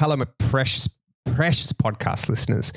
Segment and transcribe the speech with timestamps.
[0.00, 0.88] Hello, my precious,
[1.26, 2.72] precious podcast listeners.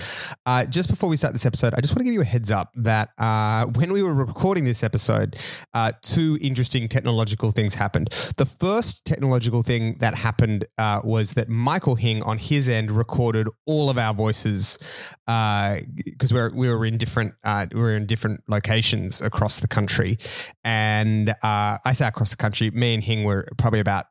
[0.45, 2.51] Uh, just before we start this episode, I just want to give you a heads
[2.51, 5.37] up that uh, when we were recording this episode,
[5.73, 8.09] uh, two interesting technological things happened.
[8.35, 13.47] The first technological thing that happened uh, was that Michael Hing, on his end, recorded
[13.65, 14.77] all of our voices
[15.25, 20.17] because we're we were in different uh, we were in different locations across the country,
[20.65, 22.69] and uh, I say across the country.
[22.71, 24.07] Me and Hing were probably about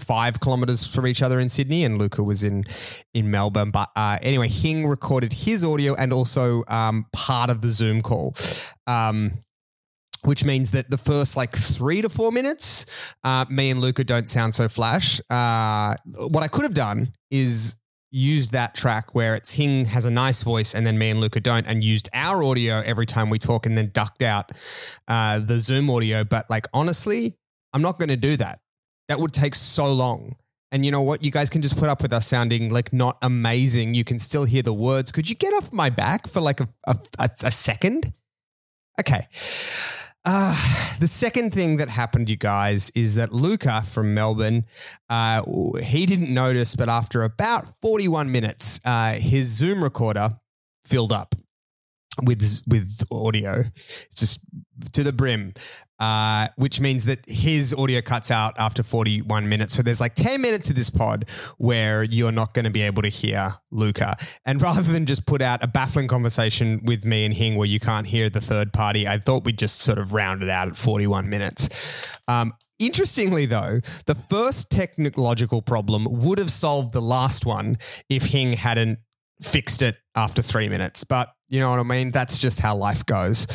[0.00, 2.64] five kilometers from each other in Sydney, and Luca was in
[3.14, 3.70] in Melbourne.
[3.70, 8.34] But uh, anyway, Hing recorded his audio and also um, part of the Zoom call.
[8.86, 9.44] Um,
[10.24, 12.86] which means that the first like three to four minutes,
[13.24, 15.20] uh, me and Luca don't sound so flash.
[15.28, 17.74] Uh, what I could have done is
[18.12, 21.40] used that track where it's Hing has a nice voice and then me and Luca
[21.40, 24.52] don't, and used our audio every time we talk, and then ducked out
[25.08, 26.22] uh, the Zoom audio.
[26.22, 27.36] But like honestly,
[27.72, 28.60] I'm not going to do that
[29.08, 30.36] that would take so long.
[30.70, 31.22] And you know what?
[31.22, 33.94] You guys can just put up with us sounding like not amazing.
[33.94, 35.12] You can still hear the words.
[35.12, 38.14] Could you get off my back for like a, a, a, second?
[38.98, 39.28] Okay.
[40.24, 40.54] Uh,
[40.98, 44.64] the second thing that happened, you guys, is that Luca from Melbourne,
[45.10, 45.42] uh,
[45.82, 50.30] he didn't notice, but after about 41 minutes, uh, his Zoom recorder
[50.84, 51.34] filled up
[52.22, 53.64] with with audio.
[54.06, 54.40] It's just
[54.92, 55.54] to the brim
[56.02, 59.74] uh, which means that his audio cuts out after 41 minutes.
[59.74, 61.26] So there's like 10 minutes of this pod
[61.58, 64.16] where you're not going to be able to hear Luca.
[64.44, 67.78] And rather than just put out a baffling conversation with me and Hing where you
[67.78, 70.76] can't hear the third party, I thought we'd just sort of round it out at
[70.76, 71.68] 41 minutes.
[72.26, 78.54] Um, Interestingly, though, the first technological problem would have solved the last one if Hing
[78.54, 78.98] hadn't
[79.40, 81.04] fixed it after three minutes.
[81.04, 82.10] But you know what I mean?
[82.10, 83.46] That's just how life goes.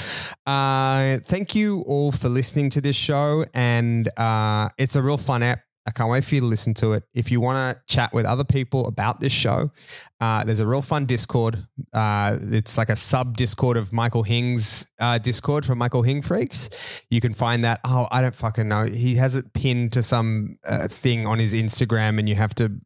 [0.45, 3.43] Uh, thank you all for listening to this show.
[3.55, 5.61] And uh, it's a real fun app.
[5.87, 7.05] I can't wait for you to listen to it.
[7.15, 9.71] If you want to chat with other people about this show,
[10.19, 11.65] uh, there's a real fun Discord.
[11.91, 16.69] Uh, it's like a sub Discord of Michael Hing's uh, Discord from Michael Hing Freaks.
[17.09, 17.79] You can find that.
[17.83, 18.83] Oh, I don't fucking know.
[18.83, 22.79] He has it pinned to some uh, thing on his Instagram, and you have to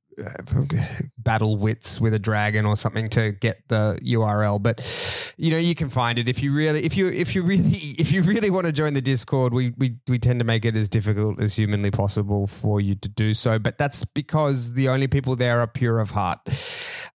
[1.17, 4.61] battle wits with a dragon or something to get the URL.
[4.61, 7.69] But you know, you can find it if you really, if you, if you really,
[7.99, 9.53] if you really want to join the Discord.
[9.53, 13.09] We we we tend to make it as difficult as humanly possible for you to
[13.09, 13.59] do so.
[13.59, 16.39] But that's because the only people there are pure of heart.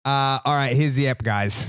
[0.04, 1.66] Uh, all right, here's the app, guys.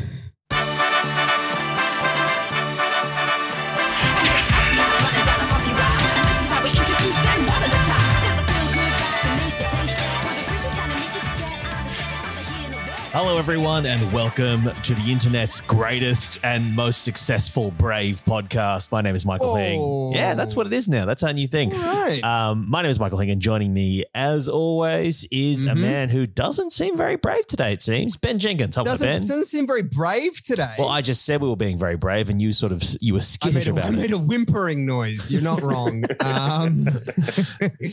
[13.18, 18.92] Hello, everyone, and welcome to the internet's greatest and most successful Brave podcast.
[18.92, 19.56] My name is Michael Oh.
[19.56, 20.12] Hing.
[20.12, 21.06] Yeah, that's what it is now.
[21.06, 21.70] That's our new thing.
[21.70, 22.22] Right.
[22.22, 25.78] Um, my name is Michael Hing, and joining me, as always, is a Mhm.
[25.78, 28.18] man who doesn't seem very brave today, it seems.
[28.18, 28.74] Ben Jenkins.
[28.76, 29.20] Hello, doesn't Ben.
[29.22, 30.74] doesn't seem very brave today.
[30.78, 33.20] Well, I just said we were being very brave, and you sort of you were
[33.20, 34.12] I skittish made, a, I about made it.
[34.12, 35.30] a whimpering noise.
[35.30, 36.04] You're not wrong.
[36.20, 36.86] um,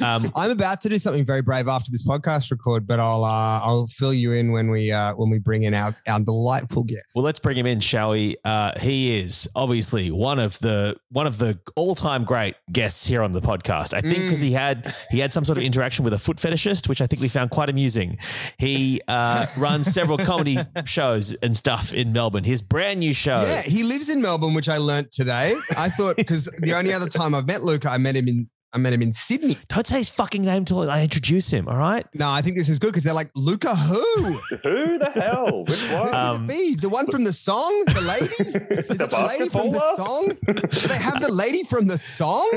[0.01, 3.61] Um, I'm about to do something very brave after this podcast record, but I'll uh,
[3.63, 7.11] I'll fill you in when we uh, when we bring in our, our delightful guest.
[7.15, 8.35] Well, let's bring him in, shall we?
[8.43, 13.21] Uh, he is obviously one of the one of the all time great guests here
[13.21, 13.93] on the podcast.
[13.93, 14.23] I think Mm.
[14.25, 17.07] because he had he had some sort of interaction with a foot fetishist, which I
[17.07, 18.17] think we found quite amusing.
[18.57, 22.43] He uh, runs several comedy shows and stuff in Melbourne.
[22.43, 23.41] His brand new show.
[23.41, 25.55] yeah, he lives in Melbourne, which I learnt today.
[25.77, 28.79] I thought because the only other time I've met Luca, I met him in I
[28.79, 29.57] met him in Sydney.
[29.67, 31.67] Don't say his fucking name till I introduce him.
[31.67, 32.05] All right.
[32.15, 34.01] No, I think this is good because they're like Luca who?
[34.63, 35.63] Who the hell?
[35.67, 36.05] Which Who one?
[36.05, 36.75] could Um, it be?
[36.75, 37.83] The one from the song?
[37.85, 38.25] The lady?
[38.91, 40.27] Is The it the lady from the song?
[40.47, 42.49] Do they have the lady from the song?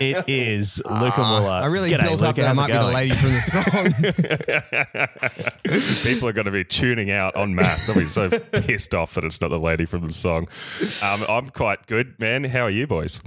[0.00, 1.50] It is Luca Ah, Muller.
[1.50, 2.28] I really G'day, built Luca.
[2.28, 3.40] up that I it might be the lady from the
[6.02, 6.12] song.
[6.12, 7.86] People are going to be tuning out en masse.
[7.86, 10.48] They'll be so pissed off that it's not the lady from the song.
[11.02, 12.44] Um, I'm quite good, man.
[12.44, 13.20] How are you boys?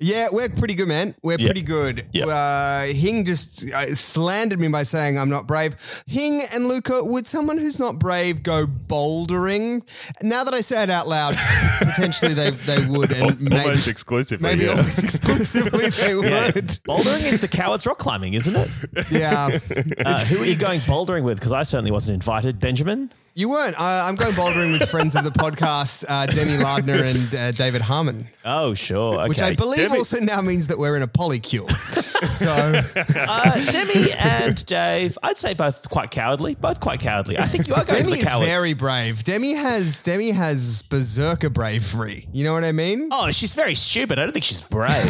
[0.00, 1.14] Yeah, we're pretty good, man.
[1.22, 1.40] We're Yep.
[1.46, 2.06] pretty good.
[2.12, 2.28] Yep.
[2.28, 5.76] Uh, Hing just uh, slandered me by saying I'm not brave.
[6.06, 9.82] Hing and Luca, would someone who's not brave go bouldering?
[10.22, 11.36] Now that I say it out loud,
[11.78, 14.48] potentially they, they would, and maybe, Almost exclusively.
[14.48, 14.70] maybe yeah.
[14.70, 16.50] almost exclusively they Yeah.
[16.54, 16.68] would.
[16.88, 18.70] Bouldering is the coward's rock climbing, isn't it?
[19.10, 19.58] Yeah.
[20.08, 21.38] Uh, who are you going bouldering with?
[21.38, 22.60] Because I certainly wasn't invited.
[22.60, 23.10] Benjamin.
[23.38, 23.76] You weren't.
[23.78, 27.82] Uh, I'm going bouldering with friends of the podcast, uh, Demi Lardner and uh, David
[27.82, 29.14] Harmon, Oh, sure.
[29.20, 29.28] Okay.
[29.28, 31.70] which I believe Demi- also now means that we're in a polycule.
[32.28, 32.48] so
[33.28, 36.56] uh, Demi and Dave, I'd say both quite cowardly.
[36.56, 37.38] Both quite cowardly.
[37.38, 38.48] I think you are going Demi for the is cowards.
[38.48, 39.22] very brave.
[39.22, 42.26] Demi has Demi has berserker bravery.
[42.32, 43.08] You know what I mean?
[43.12, 44.18] Oh, she's very stupid.
[44.18, 44.90] I don't think she's brave.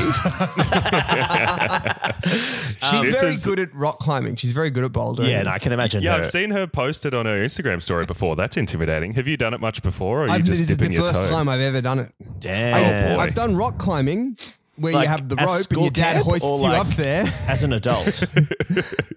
[2.90, 4.36] She's This very is- good at rock climbing.
[4.36, 5.28] She's very good at bouldering.
[5.30, 6.18] yeah, and I can imagine Yeah, her.
[6.20, 8.17] I've seen her posted on her Instagram story before.
[8.36, 9.14] That's intimidating.
[9.14, 10.92] Have you done it much before, or are you I've, just this is the dipping
[10.96, 11.30] your first toe?
[11.30, 12.12] time I've ever done it.
[12.40, 13.16] Damn.
[13.16, 13.22] boy.
[13.22, 14.36] I've done rock climbing
[14.76, 16.68] where Like you have the at rope and school your dad camp hoists or you
[16.68, 17.24] like- up there.
[17.48, 18.24] As an adult.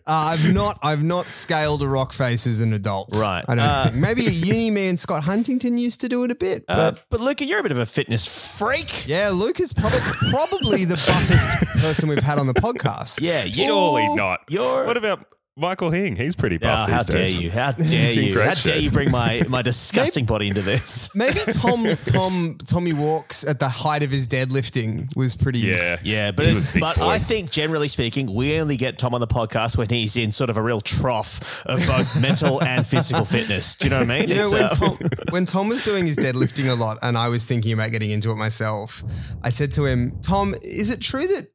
[0.07, 3.09] Uh, I've not I've not scaled a rock face as an adult.
[3.15, 3.45] Right.
[3.48, 3.95] I don't Uh, think.
[3.98, 6.65] Maybe at uni me and Scott Huntington used to do it a bit.
[6.68, 9.07] Uh, But but Luca, you're a bit of a fitness freak.
[9.07, 10.00] yeah, Luke is probably
[10.31, 13.21] probably the buffest person we've had on the podcast.
[13.21, 14.39] Yeah, you, Surely not.
[14.50, 14.86] You're.
[14.88, 15.25] What about
[15.61, 16.15] Michael Hing?
[16.15, 17.39] He's pretty Oh, buff how these dare days.
[17.41, 17.51] you?
[17.51, 18.33] How dare you?
[18.33, 21.15] great How dare you bring my, my disgusting body into this?
[21.15, 26.31] Maybe Tom Tom Tommy Walks at the height of his deadlifting was pretty Yeah, Yeah,
[26.31, 27.05] but He was big but boy.
[27.07, 30.49] I think generally speaking, we only get Tom on the podcast when he's in sort
[30.49, 33.75] of a real trough of both mental and physical fitness.
[33.75, 34.29] Do you know what I mean?
[34.29, 34.97] You know, when uh, Tom,
[35.29, 38.31] when Tom was doing his deadlifting a lot and I was thinking about getting into
[38.31, 39.03] it myself,
[39.43, 41.47] I said to him, Tom, is it true that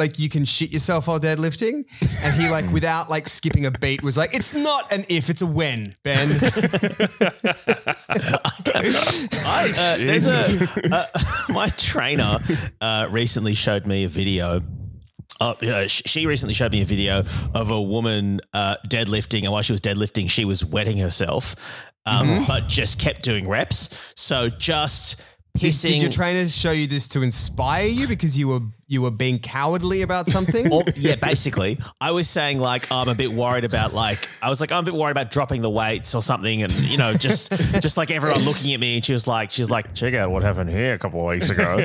[0.00, 1.84] like you can shit yourself while deadlifting?
[2.24, 5.42] And he like without like skipping a beat was like, it's not an if, it's
[5.42, 6.28] a when, Ben.
[8.08, 11.06] I, uh, there's a, uh,
[11.52, 12.38] my trainer
[12.80, 14.60] uh, recently showed me a video.
[15.40, 17.22] Uh, uh, she recently showed me a video
[17.54, 21.54] of a woman uh, deadlifting, and while she was deadlifting, she was wetting herself,
[22.04, 22.44] um, Mm-hmm.
[22.46, 24.12] but just kept doing reps.
[24.16, 25.22] So just
[25.56, 25.88] pissing.
[25.88, 29.38] did your trainer show you this to inspire you because you were you were being
[29.38, 30.60] cowardly about something?
[30.72, 34.60] Or- yeah, basically, I was saying like I'm a bit worried about like I was
[34.60, 37.52] like I'm a bit worried about dropping the weights or something, and you know just
[37.80, 40.30] just like everyone looking at me, and she was like she was like check out
[40.30, 41.78] what happened here a couple of weeks ago,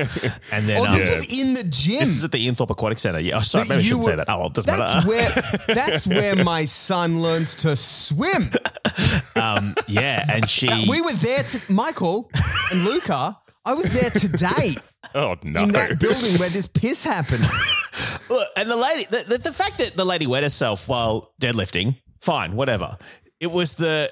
[0.52, 2.00] and then oh, um, this was in the gym.
[2.00, 3.20] this is at the Ian Thorpe Aquatic Centre.
[3.20, 4.28] Yeah, oh, sorry, maybe I shouldn't say that.
[4.28, 5.08] Oh, it doesn't that's matter.
[5.08, 8.50] where that's where my son learned to swim.
[9.36, 12.30] um, yeah, and she We were there to Michael
[12.72, 13.38] and Luca.
[13.66, 14.76] I was there today
[15.14, 15.64] Oh no!
[15.64, 17.44] in that building where this piss happened.
[18.28, 21.96] Look, and the lady, the, the, the fact that the lady wet herself while deadlifting,
[22.20, 22.96] fine, whatever.
[23.40, 24.10] It was the.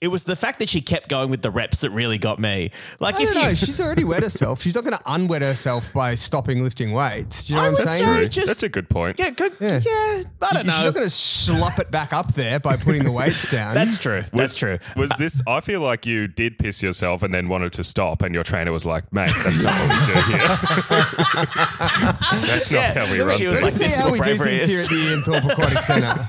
[0.00, 2.70] It was the fact that she kept going with the reps that really got me.
[3.00, 3.54] Like I if don't you, know.
[3.54, 4.62] She's already wet herself.
[4.62, 7.44] She's not going to unwet herself by stopping lifting weights.
[7.44, 8.22] Do you know I what I'm saying?
[8.22, 9.18] say just- That's a good point.
[9.18, 9.78] yeah, good, Yeah.
[9.84, 10.72] yeah, I don't know.
[10.72, 10.84] She's know.
[10.86, 13.74] not going to slop it back up there by putting the weights down.
[13.74, 14.24] That's true.
[14.32, 14.78] That's true.
[14.96, 15.42] Was this?
[15.46, 18.72] I feel like you did piss yourself and then wanted to stop, and your trainer
[18.72, 20.48] was like, "Mate, that's not what we do here.
[22.46, 22.94] that's not Yeah.
[22.94, 23.52] how we She run was things.
[23.52, 24.68] like, Let's see This is how we do things is.
[24.70, 26.26] here at the Ian Thorpe Aquatic Centre.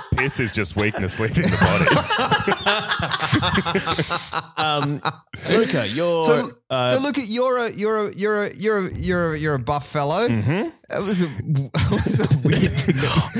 [0.16, 1.86] Piss is just weakness leaving the body."
[4.58, 5.00] Um,
[5.50, 8.92] Luca, you're So, uh, so look at you're a you're a you're a you're a
[8.94, 10.26] you're a, you're a buff fellow.
[10.28, 10.70] Mm-hmm.
[10.88, 12.70] That was a that was a weird.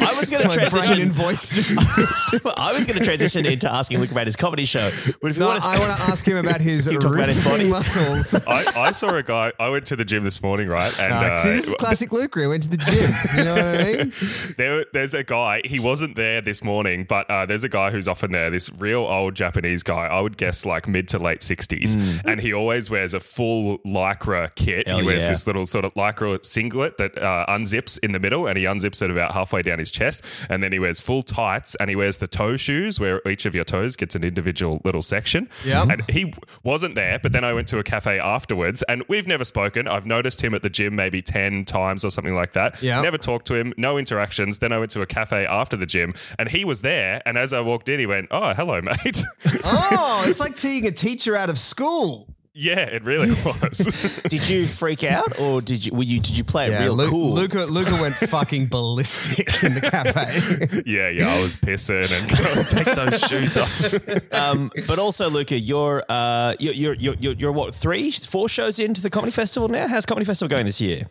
[0.02, 1.00] I was going to transition.
[1.00, 1.76] and voice just.
[2.56, 4.90] I was going to transition into asking Luke about his comedy show,
[5.23, 7.44] but if you want to, I want to ask him about his You about his
[7.44, 7.69] body?
[7.69, 8.34] muscles.
[8.49, 9.52] I, I saw a guy.
[9.61, 10.93] I went to the gym this morning, right?
[11.00, 12.37] And Uh, uh, this is classic Luke.
[12.37, 13.11] I went to the gym.
[13.38, 14.12] You know what I mean?
[14.56, 15.61] there, there's a guy.
[15.64, 18.50] He wasn't there this morning, but uh, there's a guy who's often there.
[18.50, 20.06] This real old Japanese guy.
[20.06, 21.94] I would guess like mid to late sixties,
[22.25, 24.86] and he always wears a full lycra kit.
[24.86, 25.30] Hell he wears yeah.
[25.30, 29.02] this little sort of lycra singlet that uh, unzips in the middle, and he unzips
[29.02, 32.18] it about halfway down his chest, and then he wears full tights, and he wears
[32.18, 35.48] the toe shoes where each of your toes gets an individual little section.
[35.64, 35.84] Yeah.
[35.88, 36.32] and he
[36.62, 37.18] wasn't there.
[37.18, 39.88] But then I went to a cafe afterwards, and we've never spoken.
[39.88, 42.82] I've noticed him at the gym maybe ten times or something like that.
[42.82, 43.00] Yeah.
[43.02, 44.58] never talked to him, no interactions.
[44.58, 47.22] Then I went to a cafe after the gym and he was there.
[47.26, 49.22] And as I walked in, he went, Oh, hello, mate.
[49.69, 52.35] Oh, it's like seeing a teacher out of school.
[52.56, 54.22] Yeah, it really was.
[54.31, 57.08] did you freak out or did you were you did you play it real Lu-
[57.10, 57.34] cool?
[57.34, 60.82] Luca, Luca went fucking ballistic in the cafe.
[60.86, 64.32] yeah, yeah, I was pissing and take those shoes off.
[64.34, 68.79] um, but also, Luca, you're, uh, you're, you're, you're, you're, you're what, three, four shows
[68.79, 69.86] into the Comedy Festival now?
[69.86, 71.08] How's Comedy Festival going this year?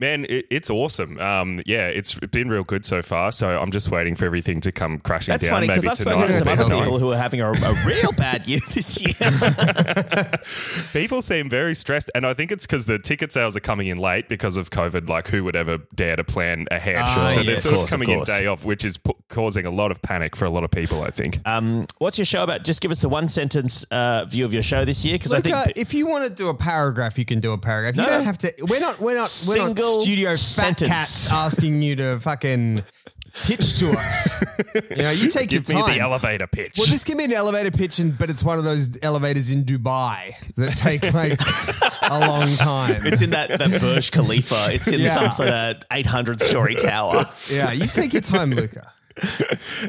[0.00, 1.20] Man, it, it's awesome.
[1.20, 3.32] Um, yeah, it's been real good so far.
[3.32, 5.52] So I'm just waiting for everything to come crashing That's down.
[5.52, 6.80] funny because I've spoken to some Tell other me.
[6.80, 9.12] people who are having a, a real bad year this year.
[10.92, 13.98] People seem very stressed, and I think it's because the ticket sales are coming in
[13.98, 15.08] late because of COVID.
[15.08, 16.96] Like, who would ever dare to plan ahead?
[16.98, 18.96] Ah, so yeah, they're of sort course, of of coming in day off, which is
[18.96, 21.02] pu- causing a lot of panic for a lot of people.
[21.02, 21.40] I think.
[21.46, 22.64] um, what's your show about?
[22.64, 25.36] Just give us the one sentence uh, view of your show this year because I
[25.38, 27.94] Luca, think if you want to do a paragraph, you can do a paragraph.
[27.96, 28.04] No.
[28.04, 28.52] You don't have to.
[28.68, 28.98] We're not.
[28.98, 29.44] We're not.
[29.48, 32.82] We're not Single studio fat cats asking you to fucking
[33.44, 34.42] pitch to us.
[34.90, 35.94] you know, you take Give your me time.
[35.94, 36.74] the elevator pitch.
[36.78, 39.64] well, this can be an elevator pitch, and, but it's one of those elevators in
[39.64, 41.38] Dubai that take like
[42.10, 43.06] a long time.
[43.06, 44.68] It's in that, that Burj Khalifa.
[44.74, 45.14] It's in Yeah.
[45.14, 47.24] some sort of 800 story tower.
[47.50, 48.92] yeah, you take your time, Luca.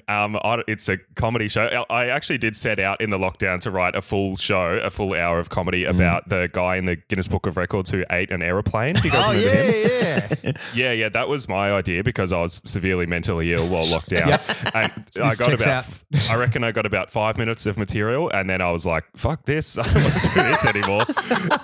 [0.08, 1.86] Um, I- it's a comedy show.
[1.90, 5.14] I actually did set out in the lockdown to write a full show, a full
[5.14, 8.42] hour of comedy about the guy in the Guinness Book of Records who ate an
[8.42, 8.94] aeroplane.
[8.96, 9.84] Do you guys Oh remember him?
[10.02, 10.52] yeah, yeah.
[10.74, 14.30] Yeah, yeah, that was my idea because I was severely mentally ill while locked down.
[14.74, 16.30] And I got about, out.
[16.30, 19.46] I reckon I got about five minutes of material, and then I was like, "Fuck
[19.46, 19.78] this!
[19.78, 21.04] I don't want to do this anymore."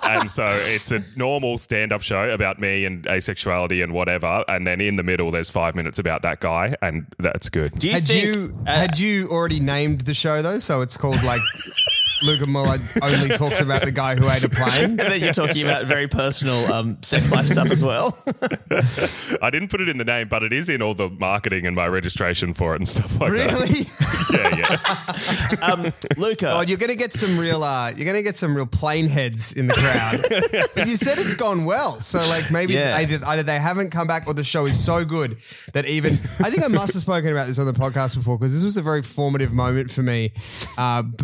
[0.03, 4.81] and so it's a normal stand-up show about me and asexuality and whatever, and then
[4.81, 7.77] in the middle there's five minutes about that guy, and that's good.
[7.77, 10.60] Do you Had think, you had you already named the show though?
[10.60, 11.42] So it's called like
[12.24, 14.91] Luca Muller only talks about the guy who ate a plane.
[14.91, 18.17] and then you're talking about very personal um, sex life stuff as well?
[19.41, 21.75] I didn't put it in the name, but it is in all the marketing and
[21.75, 23.51] my registration for it and stuff like that.
[23.53, 23.86] Really?
[24.33, 25.13] Yeah, yeah.
[25.71, 26.51] Um, Luca.
[26.53, 27.63] Oh, you're gonna get some real.
[27.63, 30.65] Uh, you're gonna get some real plane heads in the crowd.
[30.75, 32.97] but you said it's gone well, so like maybe Yeah.
[32.97, 35.38] either, either they haven't come back or the show is so good
[35.74, 38.53] that even I think I must have spoken about this on the podcast before because
[38.53, 40.31] this was a very formative moment for me,
[40.77, 41.24] uh, b-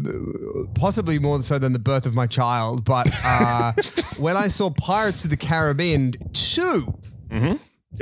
[0.83, 2.83] possibly more so than the birth of my child.
[2.83, 3.71] But uh,
[4.19, 6.99] when I saw Pirates of the Caribbean 2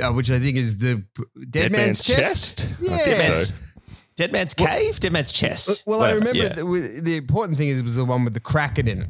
[0.02, 1.04] uh, which I think is the
[1.36, 2.58] Dead, Dead Man's, Man's Chest.
[2.58, 2.66] Chest?
[2.80, 2.96] I Yeah.
[2.96, 3.32] think Dead so.
[3.32, 3.52] Man's,
[4.16, 4.98] Dead Man's Cave?
[4.98, 5.84] Dead Man's Chest.
[5.86, 6.48] Well, I remember Yeah.
[6.48, 9.08] the, the important thing is it was the one with the Kraken in it.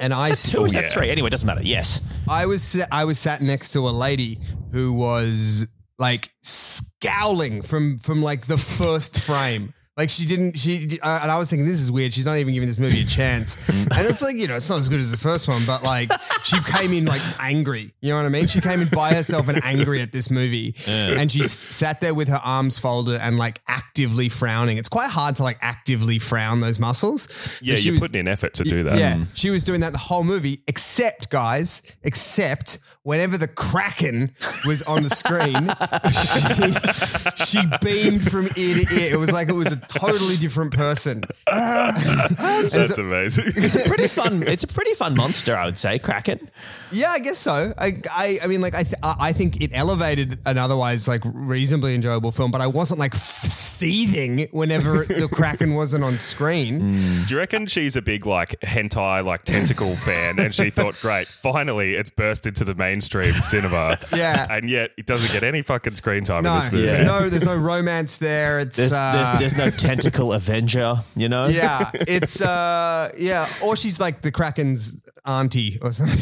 [0.00, 0.90] And I, Is that two or is Oh, that yeah.
[0.90, 1.10] three?
[1.10, 1.62] Anyway, it doesn't matter.
[1.62, 2.00] Yes.
[2.28, 4.40] I was I was sat next to a lady
[4.72, 5.66] who was
[5.98, 9.72] like scowling from from like the first frame.
[9.98, 12.14] Like she didn't she uh, and I was thinking this is weird.
[12.14, 13.56] She's not even giving this movie a chance.
[13.68, 16.08] and it's like you know it's not as good as the first one, but like
[16.44, 17.92] she came in like angry.
[18.00, 18.46] You know what I mean?
[18.46, 22.14] She came in by herself and angry at this movie, and she s- sat there
[22.14, 24.78] with her arms folded and like actively frowning.
[24.78, 27.60] It's quite hard to like actively frown those muscles.
[27.60, 28.98] Yeah, she you're was- putting in effort to do that.
[28.98, 34.32] yeah, she was doing that the whole movie, except guys, except whenever the Kraken
[34.66, 35.66] was on the screen,
[37.44, 39.12] she, she beamed from ear to ear.
[39.14, 41.24] It was like it was a totally different person.
[41.46, 43.44] That's amazing.
[43.56, 44.42] It's a pretty fun.
[44.48, 45.98] It's a pretty fun monster, I would say.
[45.98, 46.50] Kraken.
[46.90, 47.72] Yeah, I guess so.
[47.78, 51.22] I, I, I mean, like, I, th- I I think it elevated an otherwise like
[51.24, 56.78] reasonably enjoyable film, but I wasn't like seething whenever the Kraken wasn't on screen.
[57.26, 61.28] Do you reckon she's a big like hentai like tentacle fan and she thought, great,
[61.28, 63.98] finally it's burst into the mainstream cinema.
[64.16, 64.46] Yeah.
[64.50, 66.86] And yet it doesn't get any fucking screen time No, in this movie.
[66.86, 68.60] there's no, there's no romance there.
[68.60, 71.46] It's There's, uh, there's, there's no tentacle Avenger, you know?
[71.46, 76.16] Yeah, it's uh, yeah, or she's like the Kraken's auntie or something.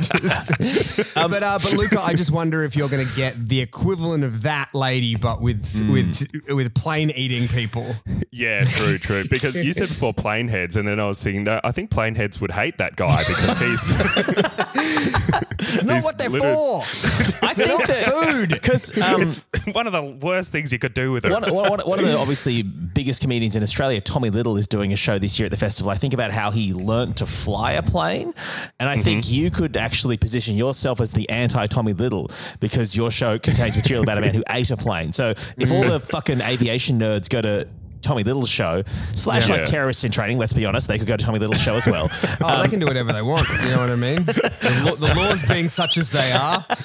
[0.00, 3.60] Just- uh, but uh, but Luca, I just wonder if you're going to get the
[3.60, 7.94] equivalent of that lady, but with with with plane eating people.
[8.30, 9.24] Yeah, true, true.
[9.30, 12.14] Because you said before plane heads, and then I was thinking, no, I think plane
[12.14, 14.50] heads would hate that guy because he's
[15.62, 17.46] It's not These what they're little- for.
[17.46, 19.40] I think that food because um, it's
[19.72, 21.32] one of the worst things you could do with it.
[21.32, 24.92] one, one, one- one of the obviously biggest comedians in Australia, Tommy Little, is doing
[24.92, 25.90] a show this year at the festival.
[25.90, 28.34] I think about how he learnt to fly a plane,
[28.78, 29.34] and I think Mm-hmm.
[29.34, 34.02] you could actually position yourself as the anti Tommy Little because your show contains material
[34.02, 35.12] about a man who ate a plane.
[35.12, 37.68] So if all the fucking aviation nerds go to
[38.02, 38.82] Tommy Little's show,
[39.14, 39.56] slash Yeah.
[39.56, 41.86] like terrorists in training, let's be honest, they could go to Tommy Little's show as
[41.86, 42.10] well.
[42.42, 43.46] Oh, they can do whatever they want.
[43.64, 44.24] You know what I mean?
[44.24, 46.64] The, law, the laws being such as they are.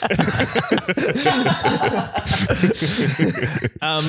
[3.81, 4.01] Um,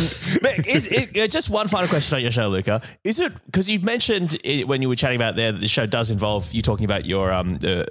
[0.42, 2.80] but is it, uh, just one final question on your show, Luca?
[3.04, 5.86] Is it because you've mentioned it, when you were chatting about there that the show
[5.86, 7.84] does involve you talking about your um, uh, uh,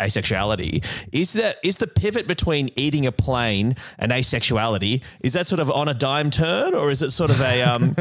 [0.00, 0.84] asexuality?
[1.12, 5.02] Is that is the pivot between eating a plane and asexuality?
[5.22, 7.90] Is that sort of on a dime turn, or is it sort of a um,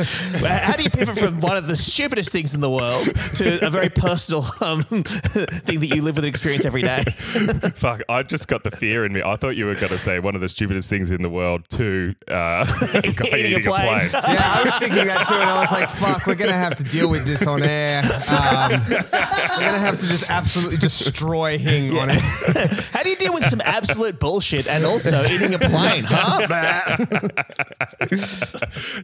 [0.62, 3.70] how do you pivot from one of the stupidest things in the world to a
[3.70, 7.01] very personal um, thing that you live with and experience every day?
[7.75, 9.22] Fuck, I just got the fear in me.
[9.25, 11.68] I thought you were going to say one of the stupidest things in the world
[11.72, 14.10] to uh, a guy Eating a eating a plane.
[14.10, 14.10] plane.
[14.13, 14.22] Yeah,
[14.56, 17.10] I was thinking that too, and I was like, "Fuck, we're gonna have to deal
[17.10, 18.01] with this on air.
[18.04, 22.20] Um, we're gonna have to just absolutely destroy Hing on it."
[22.94, 26.48] How do you deal with some absolute bullshit and also eating a plane, huh?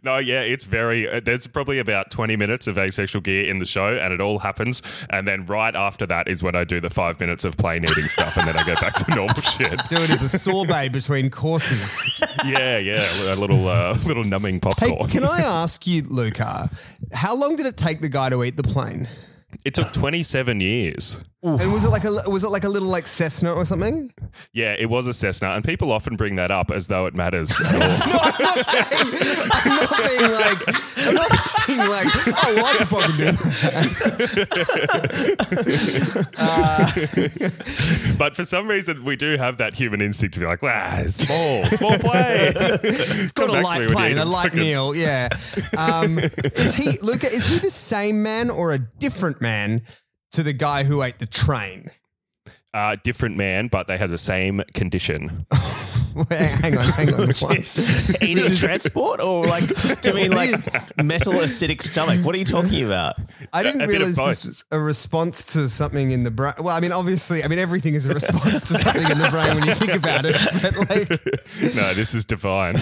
[0.04, 1.10] No, yeah, it's very.
[1.10, 4.40] Uh, there's probably about 20 minutes of asexual gear in the show, and it all
[4.40, 4.82] happens.
[5.10, 8.04] And then right after that is when I do the five minutes of plane eating
[8.04, 9.80] stuff, and then I go back to normal shit.
[9.90, 12.22] Do it as a sorbet between courses.
[12.46, 15.10] Yeah, yeah, a little, uh, little numbing Hey, popcorn.
[15.10, 16.70] can I ask you, Luca,
[17.14, 19.08] how long did it take the guy to eat the plane?
[19.66, 21.20] It took 27 years.
[21.42, 24.12] And was it like a was it like a little like Cessna or something?
[24.54, 27.52] Yeah, it was a Cessna, and people often bring that up as though it matters.
[27.52, 28.14] at all.
[28.14, 29.14] No, I'm not saying.
[29.54, 31.08] I'm not being like.
[31.08, 31.32] I'm not
[31.68, 32.08] being like.
[32.28, 33.36] Oh, well, I can fucking do that.
[38.18, 41.66] but for some reason, we do have that human instinct to be like, "Wow, small,
[41.66, 42.54] small plane."
[43.26, 44.96] It's got a light plane, a light meal.
[44.96, 45.30] Yeah.
[45.78, 47.32] Um, is he Luca?
[47.32, 49.82] Is he the same man or a different man
[50.32, 51.90] to the guy who ate the train?
[52.74, 55.46] Uh, different man, but they had the same condition.
[56.30, 57.28] hang on, hang on.
[57.28, 58.22] What?
[58.22, 59.66] Eating transport or like,
[60.02, 60.52] do you mean like
[61.04, 62.26] metal acidic stomach?
[62.26, 63.16] What are you talking about?
[63.52, 66.54] I didn't A bit realize this was a response to something in the brain.
[66.60, 69.56] Well, I mean, obviously, I mean, everything is a response to something in the brain
[69.56, 70.38] when you think about it.
[70.62, 71.10] But like,
[71.76, 72.76] no, this is divine.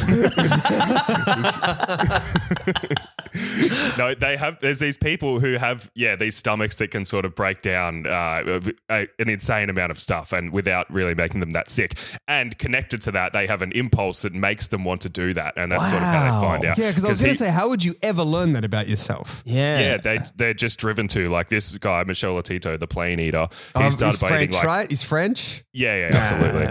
[3.97, 4.59] no, they have.
[4.59, 8.59] There's these people who have, yeah, these stomachs that can sort of break down uh,
[8.89, 11.97] a, an insane amount of stuff, and without really making them that sick.
[12.27, 15.53] And connected to that, they have an impulse that makes them want to do that,
[15.55, 16.77] and that's sort of how they find out.
[16.77, 19.41] yeah, because I was going to say, how would you ever learn that about yourself?
[19.45, 19.79] Yeah.
[19.79, 23.47] Yeah, they they're just driven to like this guy Michel Lotito, the plane eater.
[23.77, 24.89] He Um, started he's by French, eating like right?
[24.89, 25.63] He's French.
[25.71, 26.63] yeah, yeah, absolutely.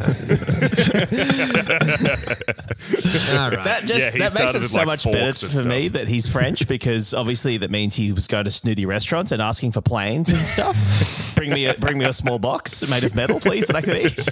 [3.39, 3.65] All right.
[3.65, 6.67] That just Yeah, that makes it so like, much better for me that he's French
[6.69, 10.45] because obviously that means he was going to snooty restaurants and asking for planes and
[10.47, 11.35] stuff.
[11.37, 13.97] bring me a, bring me a small box made of metal, please, that I could
[13.97, 14.29] eat.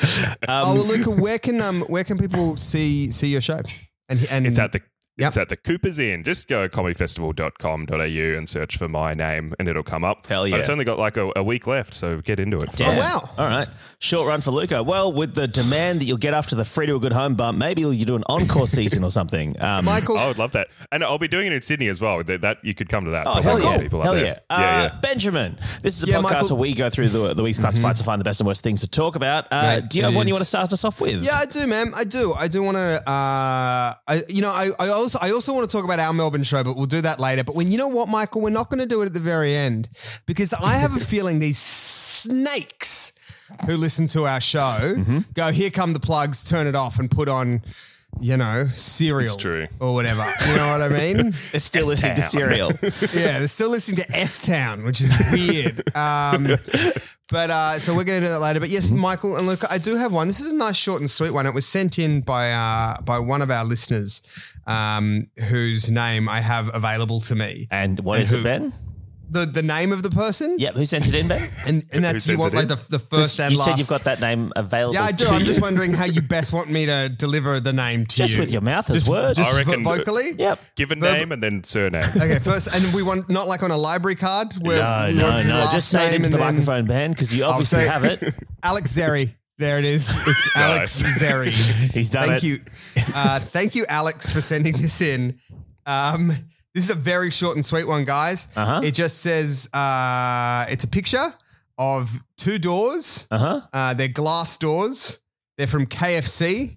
[0.48, 3.60] oh, well, Luca, where can um where can people see see your show?
[4.08, 4.80] And and It's at the
[5.18, 5.28] Yep.
[5.28, 6.24] it's at the Cooper's Inn.
[6.24, 10.26] Just go comedyfestival.com.au and search for my name and it'll come up.
[10.26, 12.70] Hell But it's only got like a, a week left, so get into it.
[12.76, 12.96] Damn.
[12.98, 13.28] wow.
[13.36, 13.68] All right.
[13.98, 14.82] Short run for Luca.
[14.82, 17.58] Well, with the demand that you'll get after the free to a good home bump,
[17.58, 19.60] maybe you do an encore season or something.
[19.60, 20.16] Um, Michael.
[20.16, 20.68] I would love that.
[20.90, 22.22] And I'll be doing it in Sydney as well.
[22.24, 23.26] That, that you could come to that.
[23.26, 23.78] Oh, hell yeah.
[23.78, 24.24] people Hell there.
[24.24, 24.38] yeah.
[24.48, 24.98] Uh, yeah, yeah.
[25.00, 27.98] Benjamin, this is a Yeah, podcast Michael- where we go through the, the week's classifieds
[27.98, 29.44] to find the best and worst things to talk about.
[29.52, 31.22] Uh, Right, do you have it one you want to start us off with?
[31.22, 31.88] Yeah, I do, man.
[31.94, 32.32] I do.
[32.32, 33.02] I do want to.
[33.06, 36.42] Uh, I, you know, I, I also I also want to talk about our Melbourne
[36.44, 37.44] show, but we'll do that later.
[37.44, 39.54] But when you know what, Michael, we're not going to do it at the very
[39.54, 39.88] end
[40.26, 43.12] because I have a feeling these snakes
[43.66, 45.18] who listen to our show Mm-hmm.
[45.34, 47.62] go, "Here come the plugs, turn it off, and put on."
[48.20, 49.68] You know, Serial It's true.
[49.78, 50.24] or whatever.
[50.48, 51.30] You know what I mean?
[51.52, 52.40] They're still listening to S-Town.
[52.40, 52.72] Serial.
[53.14, 55.78] yeah, they're still listening to S Town, which is weird.
[55.96, 56.48] Um,
[57.30, 58.58] but uh, so we're going to do that later.
[58.58, 60.26] But yes, Michael and Luca, I do have one.
[60.26, 61.46] This is a nice, short and sweet one.
[61.46, 64.22] It was sent in by uh, by one of our listeners,
[64.66, 67.66] um, whose name I have available to me.
[67.70, 68.72] and what And is who- it, Ben?
[69.32, 70.56] The the name of the person.
[70.58, 70.74] Yep.
[70.74, 71.48] Who sent it in, Ben?
[71.64, 73.68] And and that's you want it like the, the first and you last.
[73.68, 74.94] said you've got that name available.
[74.94, 75.24] yeah, I do.
[75.24, 75.46] to I'm you.
[75.46, 78.38] just wondering how you best want me to deliver the name to Just you.
[78.38, 79.38] Just with your mouth as Just- words.
[79.38, 80.32] Just I reckon- vocally.
[80.36, 80.58] Yep.
[80.74, 82.02] Given Verb- name and then surname.
[82.16, 84.48] Okay, first, and we want not like on a library card.
[84.62, 85.68] Where No, no, no.
[85.70, 88.34] Just say it into the then- microphone, Ben, because you obviously say- have it.
[88.64, 89.34] Alex Zeri.
[89.60, 90.08] There it is.
[90.26, 91.02] It's Alex.
[91.02, 91.50] Zeri.
[91.92, 92.46] He's done Thank it.
[92.46, 92.60] you.
[93.14, 95.38] Uh, thank you, Alex, for sending this in.
[95.84, 96.28] Um,
[96.74, 98.48] this is a very short and sweet one, guys.
[98.56, 98.80] Uh-huh.
[98.82, 101.34] It just says uh, it's a picture
[101.76, 103.28] of two doors.
[103.30, 103.60] Uh-huh.
[103.70, 105.20] Uh, they're glass doors.
[105.58, 106.76] They're from KFC.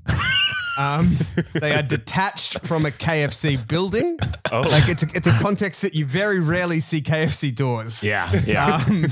[0.78, 1.18] Um,
[1.54, 4.18] they are detached from a KFC building.
[4.52, 4.62] Oh.
[4.62, 8.04] Like it's a, it's a context that you very rarely see KFC doors.
[8.04, 8.30] Yeah.
[8.46, 8.84] Yeah.
[8.88, 9.06] Um,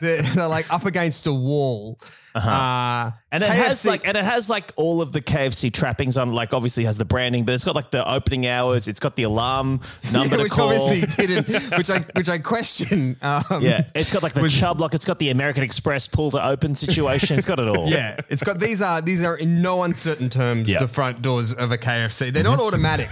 [0.00, 1.98] they're, they're like up against a wall.
[2.34, 6.32] Uh And it has like, and it has like all of the KFC trappings on.
[6.32, 8.86] Like, obviously has the branding, but it's got like the opening hours.
[8.88, 9.80] It's got the alarm
[10.12, 10.68] number to which call.
[10.70, 13.16] obviously didn't, which I which I question.
[13.22, 14.94] Um, yeah, it's got like the chub lock.
[14.94, 17.36] It's got the American Express pull to open situation.
[17.38, 17.88] It's got it all.
[17.88, 18.18] yeah.
[18.28, 20.78] It's got these are these are in no uncertain terms Yeah.
[20.80, 22.32] the front doors of a KFC.
[22.32, 23.08] They're not automatic.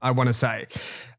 [0.00, 0.66] I want to say.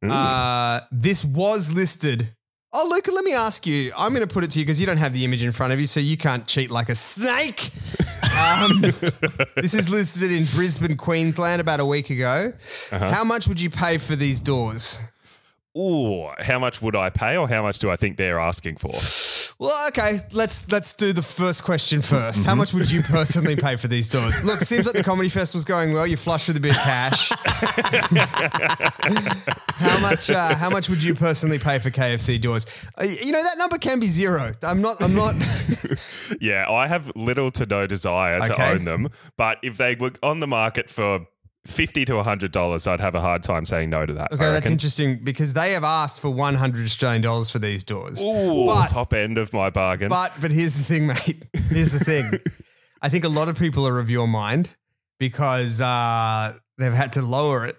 [0.08, 2.34] Uh, this was listed.
[2.76, 3.92] Oh, Luca, let me ask you.
[3.96, 5.74] I'm going to put it to you because you don't have the image in front
[5.74, 7.70] of you, so you can't cheat like a snake.
[8.36, 8.82] Um,
[9.56, 12.52] this is listed in Brisbane, Queensland, about a week ago.
[12.90, 15.00] How much would you pay for these doors?
[15.78, 18.92] Ooh, how much would I pay, or how much do I think they're asking for?
[19.60, 23.76] Well, okay, let's let's do the first question 1st How much would you personally pay
[23.78, 24.44] for these doors?
[24.44, 26.08] Look, seems like the comedy festival's going well.
[26.08, 27.30] You're flush with a bit of cash.
[29.76, 30.30] how much?
[30.30, 32.66] Uh, how much would you personally pay for KFC doors?
[33.00, 34.52] Uh, you know that number can be zero.
[34.64, 35.02] I'm not.
[35.02, 35.36] I'm not.
[36.40, 38.72] Yeah, I have little to no desire to Okay.
[38.72, 41.28] own them, but if they were on the market for
[41.66, 44.32] fifty to hundred dollars, I'd have a hard time saying no to that.
[44.34, 48.24] Okay, that's interesting because they have asked for 100 Australian dollars for these doors.
[48.24, 50.10] Ooh, But- top end of my bargain.
[50.10, 51.46] But but here's the thing, mate.
[51.70, 52.32] Here's the thing.
[53.02, 54.70] I think a lot of people are of your mind
[55.20, 57.78] because uh, they've had to lower it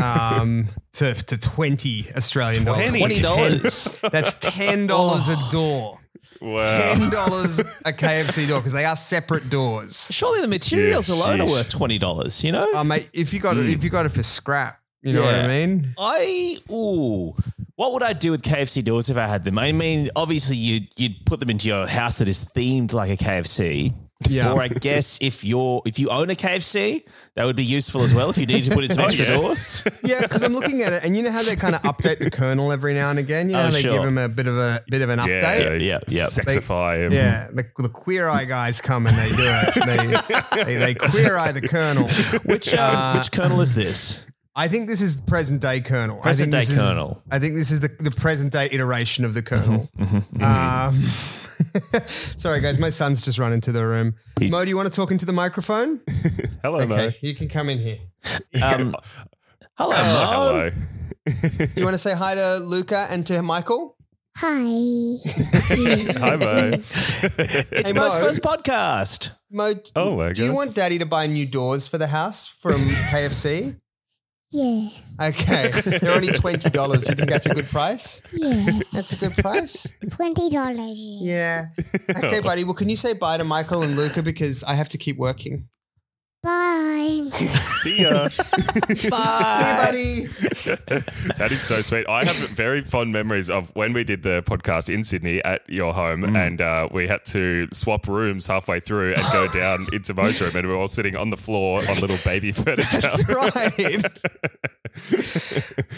[0.00, 2.90] um, to, to 20 Australian dollars.
[2.90, 3.98] Twenty dollars.
[4.00, 5.98] That's $10 a door.
[6.40, 6.62] Wow.
[6.62, 10.08] $10 a KFC door because they are separate doors.
[10.12, 12.42] Surely the materials Yeah, alone are worth twenty dollars.
[12.44, 12.66] You know.
[12.74, 15.34] Oh, mate, if you got it, if you got it for scrap, you know what
[15.34, 15.66] I Yeah.
[15.66, 15.94] mean?
[15.98, 17.34] I ooh.
[17.76, 19.56] What would I do with KFC doors if I had them?
[19.58, 23.16] I mean, obviously you'd you'd put them into your house that is themed like a
[23.16, 23.94] KFC.
[24.28, 24.52] Yeah.
[24.52, 27.04] Or I guess if you're if you own a KFC,
[27.36, 29.36] that would be useful as well if you need to put in some extra yeah.
[29.36, 29.84] doors.
[30.04, 32.30] Yeah, because I'm looking at it, and you know how they kind of update the
[32.30, 33.48] colonel every now and again.
[33.48, 33.92] You know Oh, they sure.
[33.92, 35.80] give him a bit of a bit of an Yeah, update.
[35.80, 36.24] Yeah, yeah.
[36.24, 37.12] Sexify him.
[37.12, 40.54] Yeah, the, the queer eye guys come and they do it.
[40.56, 42.08] They, they, they queer eye the colonel.
[42.44, 44.24] Which um, which colonel is this?
[44.56, 46.16] I think this is present day colonel.
[46.20, 47.22] Present I think day this is- colonel.
[47.30, 49.88] I think this is the, the present day iteration of the colonel.
[49.96, 51.04] Mm-hmm, Um,
[52.06, 54.14] sorry, guys, my son's just run into the room.
[54.50, 56.00] Mo, do you want to talk into the microphone?
[56.62, 57.10] Hello, Mo.
[57.20, 57.98] You can come in here.
[58.62, 58.94] Um,
[59.76, 60.24] hello, Mo.
[60.26, 60.70] Hello.
[61.26, 63.96] Do you want to say hi to Luca and to Michael?
[64.36, 64.54] Hi.
[66.18, 66.70] Hi, Mo.
[66.72, 68.20] It's Hey, Mo's Mo.
[68.26, 69.30] first podcast.
[69.50, 72.80] Mo, Oh my do you want Daddy to buy new doors for the house from
[73.10, 73.78] KFC?
[74.50, 74.88] Yeah.
[75.20, 77.08] Okay, they're only twenty dollars.
[77.08, 78.22] You think that's a good price?
[78.32, 78.80] Yeah.
[78.92, 79.86] That's a good price.
[80.10, 80.96] Twenty dollars.
[80.98, 81.66] Yeah.
[82.16, 82.64] Okay, buddy.
[82.64, 85.68] Well, can you say bye to Michael and Luca because I have to keep working.
[86.40, 87.28] Bye.
[87.32, 88.28] See ya.
[88.28, 88.88] Bye.
[88.88, 90.26] See you, buddy.
[91.36, 92.08] that is so sweet.
[92.08, 95.92] I have very fond memories of when we did the podcast in Sydney at your
[95.92, 100.40] home, and uh, we had to swap rooms halfway through and go down into Mo's
[100.40, 103.00] room, and we were all sitting on the floor on little baby furniture.
[103.00, 104.04] That's right.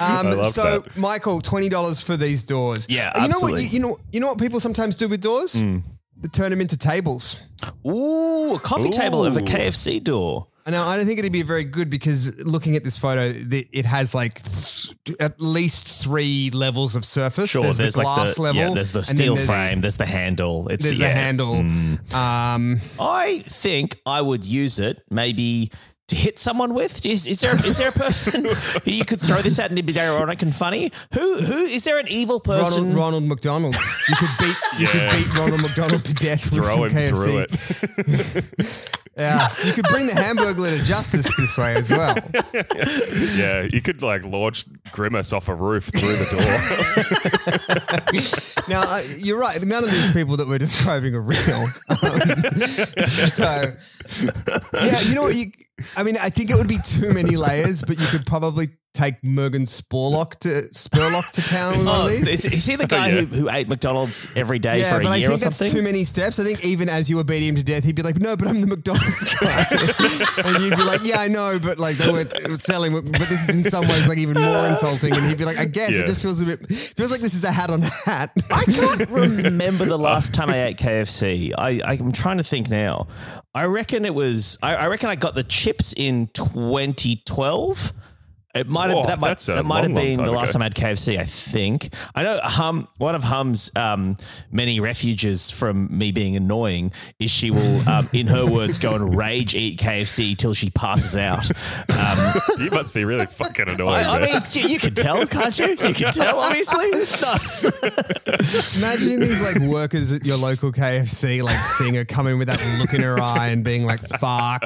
[0.00, 0.96] Um, I love so, that.
[0.96, 2.87] Michael, twenty dollars for these doors.
[2.88, 3.61] Yeah, And you know what?
[3.61, 5.53] You, you know, you know what people sometimes do with doors?
[5.53, 5.83] They
[6.28, 7.42] turn them into tables.
[7.87, 10.46] Ooh, a coffee table of a KFC door.
[10.66, 10.85] I know.
[10.87, 14.42] I don't think it'd be very good because looking at this photo, it has like
[14.42, 17.48] th- at least three levels of surface.
[17.50, 18.61] Sure, there's, there's, the like glass the level.
[18.61, 20.68] yeah, there's the steel there's- frame, there's the handle.
[20.68, 21.09] It's There's yeah.
[21.09, 21.54] the handle.
[22.14, 25.70] Um, I think I would use it maybe
[26.11, 27.05] to hit someone with.
[27.07, 28.44] Is, is there is there a person
[28.85, 30.92] who you could throw this at and it'd be ironic and funny?
[31.14, 32.85] Who who is there an evil person?
[32.85, 33.77] Ronald Ronald McDonald.
[34.09, 35.11] You could beat you Yeah.
[35.11, 37.16] could beat Ronald McDonald to death with some him KFC.
[37.25, 38.90] through it.
[39.16, 42.14] Yeah, you could bring the Hamburglar to justice this way as well.
[43.37, 46.29] Yeah, you could like launch Grimace off a roof through the
[47.44, 48.64] door.
[48.68, 49.61] Now uh, you're right.
[49.62, 51.66] None of these people that we're describing are real.
[51.90, 52.20] Um,
[53.05, 53.75] so
[54.85, 55.35] yeah, you know what?
[55.35, 55.46] You,
[55.97, 59.22] I mean, I think it would be too many layers, but you could probably take
[59.22, 62.29] Morgan Spurlock to Spurlock to town with one Oh, of these.
[62.29, 63.20] is, is he the guy Yeah.
[63.22, 65.57] who, who ate McDonald's every day yeah, for but a I year think or that's
[65.57, 65.76] something?
[65.76, 66.38] too many steps.
[66.40, 68.48] I think even as you were beating him to death, he'd be like, "No, but
[68.48, 69.66] I'm the McDonald's guy,"
[70.44, 73.55] and you'd be like, "Yeah, I know, but like they were selling, but this is
[73.55, 76.00] in some ways like even more insulting." And he'd be like, "I guess Yeah.
[76.00, 78.64] it just feels a bit feels like this is a hat on a hat." I
[78.64, 79.09] can't
[79.44, 81.53] remember the last time I ate KFC.
[81.57, 83.07] I, I'm trying to think now.
[83.55, 84.59] I reckon it was.
[84.62, 87.92] I, I reckon I got the chips in 2012.
[88.52, 90.50] It might have Whoa, that might, that's a that might long, have been the last
[90.50, 90.52] ago.
[90.54, 91.18] time I had KFC.
[91.18, 92.88] I think I know Hum.
[92.98, 94.16] One of Hum's um,
[94.50, 99.16] many refuges from me being annoying is she will, um, in her words, go and
[99.16, 101.48] rage eat KFC till she passes out.
[101.90, 102.34] Um,
[102.64, 104.04] you must be really fucking annoying.
[104.04, 105.68] I, I mean, you, you can tell, can't you?
[105.68, 106.40] You can tell.
[106.40, 107.40] Obviously, it's not.
[108.78, 112.60] Imagine these like workers at your local KFC, like seeing her come in with that
[112.80, 114.64] look in her eye and being like, "Fuck."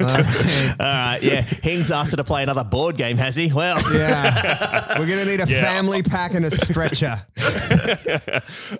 [0.00, 1.40] Uh, All right, yeah.
[1.42, 3.52] Hing's asked her to play another board game, has he?
[3.52, 5.62] Well, yeah, we're gonna need a Yeah.
[5.62, 7.16] family pack and a stretcher.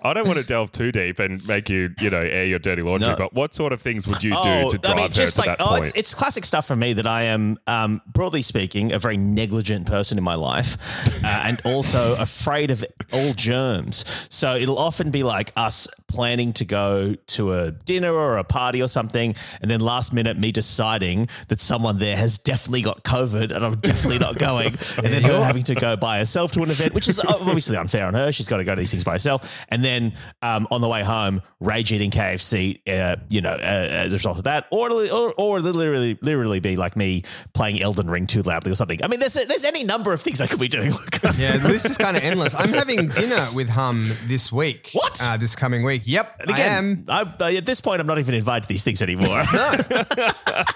[0.03, 2.81] I don't want to delve too deep and make you, you know, air your dirty
[2.81, 3.09] laundry.
[3.09, 3.15] No.
[3.15, 5.85] But what sort of things would you do to drive her to that oh, point?
[5.87, 9.87] it's, it's classic stuff for me that I am, um, broadly speaking, a very negligent
[9.87, 10.77] person in my life,
[11.23, 14.27] uh, and also afraid of all germs.
[14.29, 18.81] So it'll often be like us planning to go to a dinner or a party
[18.81, 23.51] or something, and then last minute me deciding that someone there has definitely got COVID
[23.51, 26.69] and I'm definitely not going, and then her having to go by herself to an
[26.69, 28.31] event, which is obviously unfair on her.
[28.31, 31.03] She's got to go to these things by herself, and then um, on the way
[31.03, 35.33] home, rage eating KFC, uh, you know, uh, as a result of that, or or,
[35.37, 39.03] or literally literally be like me playing Elden Ring too loudly or something.
[39.03, 40.91] I mean, there's there's any number of things I could be doing.
[41.37, 42.53] Yeah, the list is kind of endless.
[42.53, 44.89] I'm having dinner with Hum this week.
[44.93, 45.19] What?
[45.23, 46.03] Uh, this coming week.
[46.05, 47.05] Yep, And I am.
[47.07, 49.41] I, uh, at this point, I'm not even invited to these things anymore.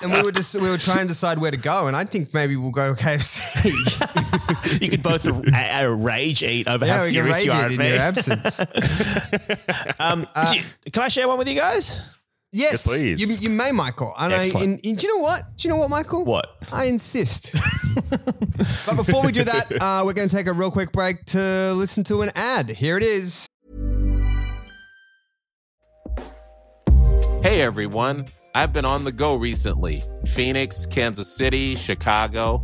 [0.01, 2.33] And we were just we were trying to decide where to go, and I think
[2.33, 3.16] maybe we'll go to KFC.
[4.81, 5.25] you could both
[5.87, 7.89] rage eat over yeah, how furious you are at in me.
[7.89, 8.59] your absence.
[9.99, 12.01] Um, Uh, you- can I share one with you guys?
[12.53, 13.19] Yes, please.
[13.41, 14.13] You, you may, Michael.
[14.17, 15.43] And I, in, in- do you know what?
[15.57, 16.23] Do you know what, Michael?
[16.23, 16.55] What?
[16.71, 17.53] I insist.
[18.85, 21.73] But before we do that, uh, we're going to take a real quick break to
[21.73, 22.69] listen to an ad.
[22.69, 23.47] Here it is.
[27.43, 28.25] Hey everyone,
[28.55, 32.63] I've been on the go recently Phoenix, Kansas City, Chicago.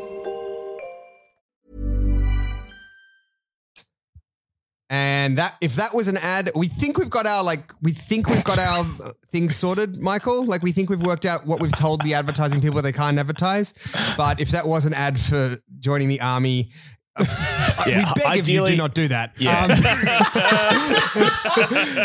[4.91, 8.27] And that if that was an ad, we think we've got our like we think
[8.27, 8.83] we've got our
[9.31, 10.45] things sorted, Michael.
[10.45, 13.73] Like we think we've worked out what we've told the advertising people they can't advertise.
[14.17, 16.71] But if that was an ad for joining the army,
[17.17, 19.33] uh, we Yeah, beg if you do not do that.
[19.37, 19.63] Yeah.
[19.65, 19.71] Um,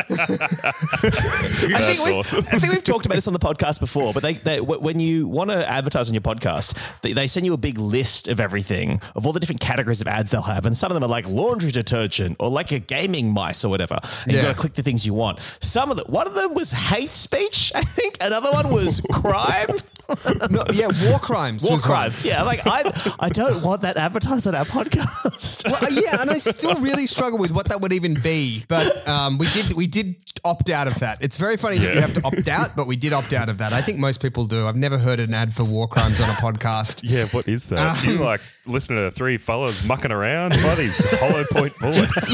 [0.08, 2.46] I That's think we've, awesome.
[2.50, 5.28] I think we've talked about this on the podcast before, but they, they when you
[5.28, 9.00] want to advertise on your podcast, they, they send you a big list of everything,
[9.14, 10.66] of all the different categories of ads they'll have.
[10.66, 13.98] And some of them are like laundry detergent or like a gaming mice or whatever.
[14.24, 14.44] And you Yeah.
[14.44, 15.40] got to click the things you want.
[15.60, 18.16] Some of the, one of them was hate speech, I think.
[18.20, 19.68] Another one was crime.
[20.50, 21.62] no, yeah, war crimes.
[21.62, 21.90] War was one.
[21.90, 22.24] crimes.
[22.24, 22.42] Yeah.
[22.42, 25.64] Like, I, I don't want that advertised on our podcast.
[25.70, 28.64] Well, uh, yeah, and I still really struggle with what that would even be.
[28.68, 31.18] But um, we did we did opt out of that.
[31.20, 33.58] It's very funny that you have to opt out, but we did opt out of
[33.58, 33.72] that.
[33.72, 34.66] I think most people do.
[34.66, 37.00] I've never heard an ad for war crimes on a podcast.
[37.02, 38.04] Yeah, what is that?
[38.04, 42.33] Um, you like listening to three fellas mucking around by these hollow point bullets.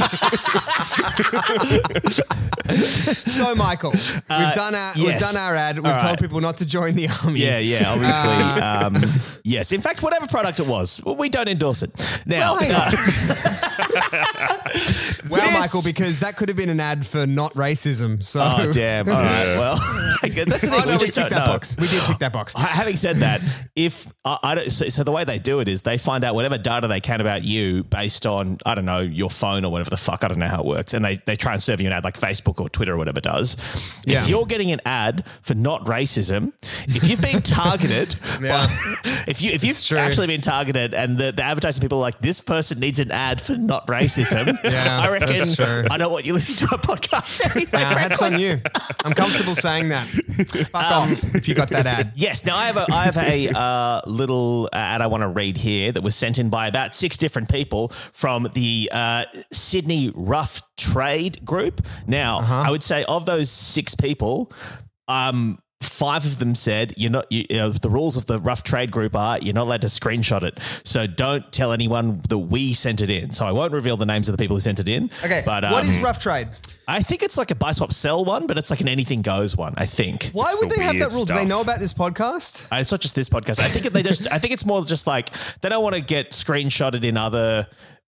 [3.32, 5.20] So, Michael, we've done our we've Uh, yes.
[5.32, 5.76] done our ad.
[5.78, 6.18] We've All told right.
[6.20, 7.40] people not to join the army.
[7.40, 8.30] Yeah, yeah, obviously.
[8.30, 8.96] Uh, um,
[9.44, 9.72] yes.
[9.72, 12.22] In fact, whatever product it was, we don't endorse it.
[12.26, 12.90] Now, Well, hang uh,
[15.28, 18.22] Well, This- Michael, because that could have been an ad for not racism.
[18.22, 19.08] So, oh, damn.
[19.08, 19.56] All right.
[19.62, 19.76] Well,
[20.22, 20.70] that's the thing.
[20.72, 21.52] Oh, no, we, just ticked don't that know.
[21.52, 21.76] box.
[21.78, 22.54] We did tick that box.
[22.54, 23.40] Ha- Having said that,
[23.76, 26.34] if I, I don't, so, so the way they do it is they find out
[26.34, 29.90] whatever data they can about you based on I don't know your phone or whatever
[29.90, 31.86] the fuck I don't know how it works, and they they try and serve you
[31.86, 33.56] an ad like Facebook or Twitter or whatever does.
[34.04, 34.22] Yeah.
[34.22, 36.52] If you're getting an ad for not racism,
[36.88, 38.66] if you've been targeted, Yeah.
[39.28, 39.98] if you if you've true.
[39.98, 43.40] actually been targeted and the, the advertising people are like this person needs an ad
[43.40, 45.88] for not racism, Yeah, I reckon.
[45.90, 47.68] I don't want you listening to a podcast anyway.
[47.72, 48.60] That's on you.
[49.04, 50.06] I'm comfortable saying that.
[50.06, 52.12] Fuck Um, off if you got that ad.
[52.14, 52.44] Yes.
[52.44, 55.92] Now I have a I have a uh, little ad I want to read here
[55.92, 61.44] that was sent in by about six different people from the uh, Sydney Rough Trade
[61.44, 61.86] Group.
[62.06, 64.52] Now I would say of those six people,
[65.08, 65.58] um.
[65.82, 67.26] Five of them said you're not.
[67.30, 69.88] You, you know, the rules of the rough trade group are you're not allowed to
[69.88, 70.60] screenshot it.
[70.84, 73.32] So don't tell anyone that we sent it in.
[73.32, 75.10] So I won't reveal the names of the people who sent it in.
[75.24, 76.48] Okay, but what um, is rough trade?
[76.88, 79.56] I think it's like a buy swap sell one, but it's like an anything goes
[79.56, 79.74] one.
[79.76, 80.30] I think.
[80.32, 81.24] Why It's would for they have weird that rule?
[81.24, 81.48] Do they stuff.
[81.48, 82.66] know about this podcast?
[82.72, 83.60] Uh, It's not just this podcast.
[83.60, 84.30] I think they just.
[84.32, 87.66] I think it's more just like they don't want to get screenshotted in other,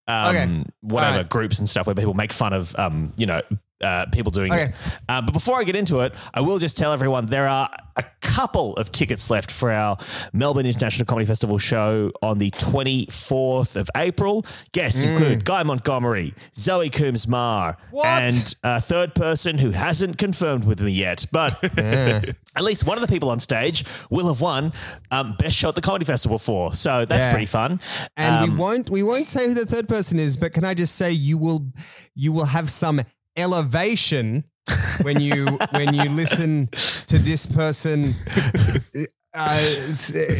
[0.09, 0.65] um, Okay.
[0.81, 1.29] whatever All right.
[1.29, 3.41] groups and stuff where people make fun of, um, you know,
[3.83, 4.65] uh, people doing Okay.
[4.65, 4.75] it.
[5.09, 8.05] Um, but before I get into it, I will just tell everyone there are a
[8.21, 9.97] couple of tickets left for our
[10.33, 14.45] Melbourne International Comedy Festival show on the 24th of April.
[14.73, 15.13] Guests Mm.
[15.13, 20.93] include Guy Montgomery, Zoe Coombs Marr, and a third person who hasn't confirmed with me
[20.93, 24.73] yet, but at least one of the people on stage will have won
[25.11, 26.73] um, best show at the comedy festival for.
[26.75, 27.31] So that's Yeah.
[27.33, 27.81] pretty fun.
[28.17, 30.75] And Um, we won't we won't say who the third person is, but can I
[30.75, 31.67] just say you will
[32.15, 33.03] you will have some
[33.37, 34.44] elevation
[35.03, 36.68] when you when you listen
[37.07, 38.14] to this person.
[39.37, 39.59] Uh,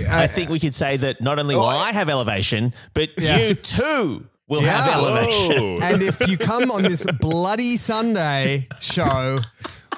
[0.09, 3.11] I uh, think we could say that not only will Oh, I have elevation, but
[3.19, 3.39] Yeah.
[3.39, 4.71] you too will Yeah.
[4.83, 5.59] have elevation.
[5.61, 5.79] Oh.
[5.83, 9.41] and if you come on this bloody Sunday show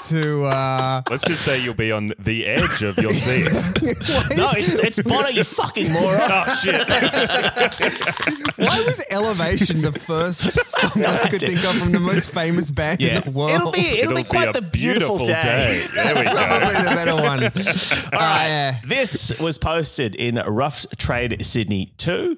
[0.04, 3.46] to uh, Let's just say you'll be on the edge of your seat.
[4.36, 6.18] No, it's, it's Bono, you fucking moron.
[6.20, 6.76] oh shit!
[8.58, 13.00] why was Elevation the first song I could think of from the most famous band
[13.00, 13.50] Yeah, in the world?
[13.52, 15.80] it'll be it'll, be quite the beautiful, day.
[15.94, 16.32] There we go.
[16.34, 17.44] Probably the better one.
[17.44, 18.46] All right.
[18.48, 18.76] yeah.
[18.84, 22.36] This was posted in Rough Trade Sydney 2.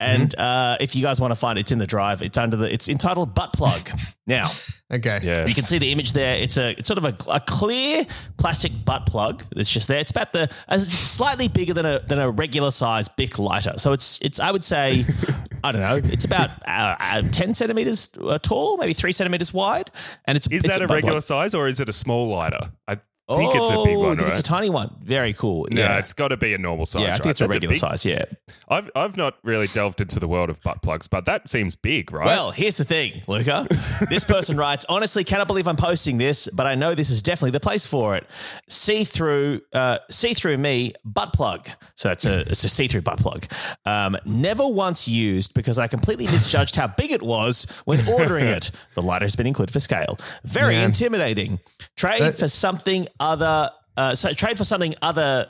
[0.00, 0.40] And Mm-hmm.
[0.40, 2.22] uh, if you guys want to find it, it's in the drive.
[2.22, 3.88] It's under the it's entitled Butt Plug.
[4.26, 4.46] Now,
[4.90, 5.20] Okay.
[5.22, 5.46] Yes.
[5.46, 6.36] you can see the image there.
[6.36, 8.06] It's a it's sort of a, a clear
[8.38, 9.98] plastic butt plug that's just there.
[9.98, 13.74] It's about the uh, it's slightly bigger than a than a regular size Bic lighter.
[13.76, 15.04] So it's it's I would say
[15.64, 16.00] I don't know.
[16.10, 19.90] It's about uh, uh, ten centimeters uh, tall, maybe three centimeters wide,
[20.24, 21.22] and it's Is it's that a butt regular plug.
[21.22, 22.70] size or is it a small lighter?
[22.86, 22.98] I
[23.36, 24.94] think it's a big Oh, one, I think It's a tiny one.
[25.02, 25.66] Very cool.
[25.70, 27.02] Yeah, Yeah, it's got to be a normal size.
[27.02, 27.08] yeah.
[27.08, 27.30] I think right?
[27.30, 28.04] it's a That's regular big- size.
[28.06, 28.24] Yeah.
[28.70, 32.12] I've I've not really delved into the world of butt plugs, but that seems big,
[32.12, 32.26] right?
[32.26, 33.66] Well, here's the thing, Luca.
[34.08, 37.52] this person writes, honestly, cannot believe I'm posting this, but I know this is definitely
[37.52, 38.26] the place for it.
[38.68, 41.68] See through, uh, see through me butt plug.
[41.96, 43.46] So that's a it's a see through butt plug.
[43.86, 48.70] Um, never once used because I completely misjudged how big it was when ordering it.
[48.94, 50.18] The lighter has been included for scale.
[50.44, 50.84] Very Yeah.
[50.84, 51.58] intimidating.
[51.96, 53.70] Trade That- for something other.
[53.96, 55.48] Uh, so trade for something other.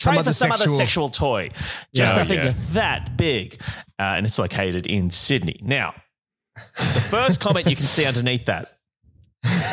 [0.00, 1.50] Some Trade other for some other sexual- sexual toy.
[1.94, 2.22] Just Yeah.
[2.22, 2.52] nothing Yeah.
[2.72, 3.60] that big.
[3.98, 5.60] Uh, and it's located in Sydney.
[5.62, 5.94] Now,
[6.76, 8.72] the first comment you can see underneath that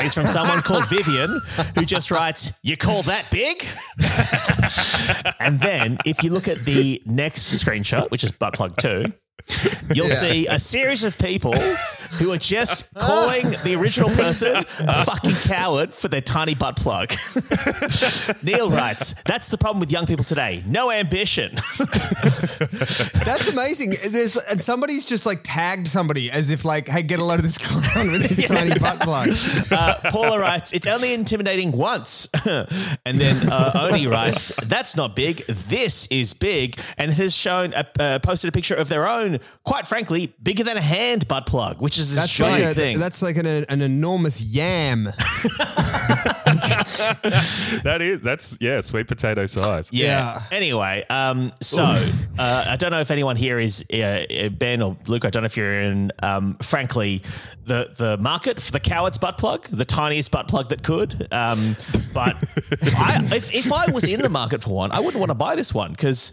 [0.03, 1.41] is from someone called Vivian
[1.75, 3.65] who just writes, You call that big?
[5.39, 9.13] and then if you look at the next screenshot, which is butt plug two,
[9.93, 15.35] you'll see a series of people who are just calling the original person a fucking
[15.43, 17.11] coward for their tiny butt plug.
[18.43, 20.63] Neil writes, That's the problem with young people today.
[20.65, 21.51] No ambition.
[21.77, 23.93] That's amazing.
[24.09, 27.43] There's and somebody's just like tagged somebody as if like, hey, get a load of
[27.43, 29.29] this clown with his tiny butt plug.
[29.71, 32.27] Uh, Paula writes, it's only intimidating once.
[32.45, 35.45] and then uh, Oni writes, that's not big.
[35.47, 36.79] This is big.
[36.97, 39.30] And has shown, a, uh, posted a picture of their own,
[39.63, 42.81] quite frankly, bigger than a hand butt plug, which is this That's like giant a,
[42.81, 42.99] thing.
[42.99, 45.05] that's like an, an enormous yam.
[47.83, 49.89] that is that's yeah, sweet potato size.
[49.93, 50.01] yeah.
[50.01, 50.43] Yeah.
[50.51, 55.25] Anyway, um, so uh, I don't know if anyone here is uh, Ben or Luke.
[55.25, 57.21] I don't know if you're in, um, frankly,
[57.65, 61.27] the the market for the coward's butt plug, the tiniest butt plug that could.
[61.33, 61.75] Um,
[62.13, 62.35] but
[62.97, 65.55] I, if if I was in the market for one, I wouldn't want to buy
[65.55, 66.31] this one because.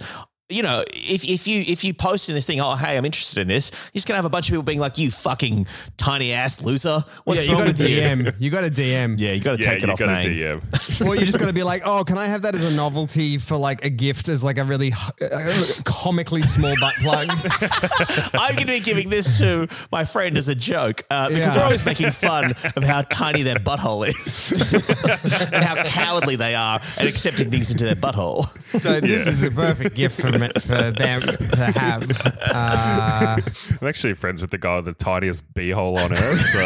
[0.51, 3.39] You know, if, if you if you post in this thing, oh hey, I'm interested
[3.43, 5.67] in this, you're just gonna have a bunch of people being like, "You fucking
[5.99, 8.35] tiny ass loser, what's yeah, you wrong got to with you?" DM.
[8.39, 9.17] You got to DM.
[9.19, 10.61] Yeah, you got to Yeah, take it you off got a name.
[10.63, 10.63] DM.
[11.07, 13.39] Or you're just going to be like, oh, can I have that as a novelty
[13.39, 17.29] for like a gift as like a really uh, comically small butt plug?
[18.35, 21.57] I'm going to be giving this to my friend as a joke uh, because Yeah.
[21.59, 24.51] we're always making fun of how tiny their butthole is
[25.53, 28.47] and how cowardly they are at accepting things into their butthole.
[28.81, 32.11] So this is a perfect gift for, me, for them to have.
[32.42, 33.37] Uh,
[33.81, 36.40] I'm actually friends with the guy with the tiniest beehole on earth.
[36.40, 36.59] So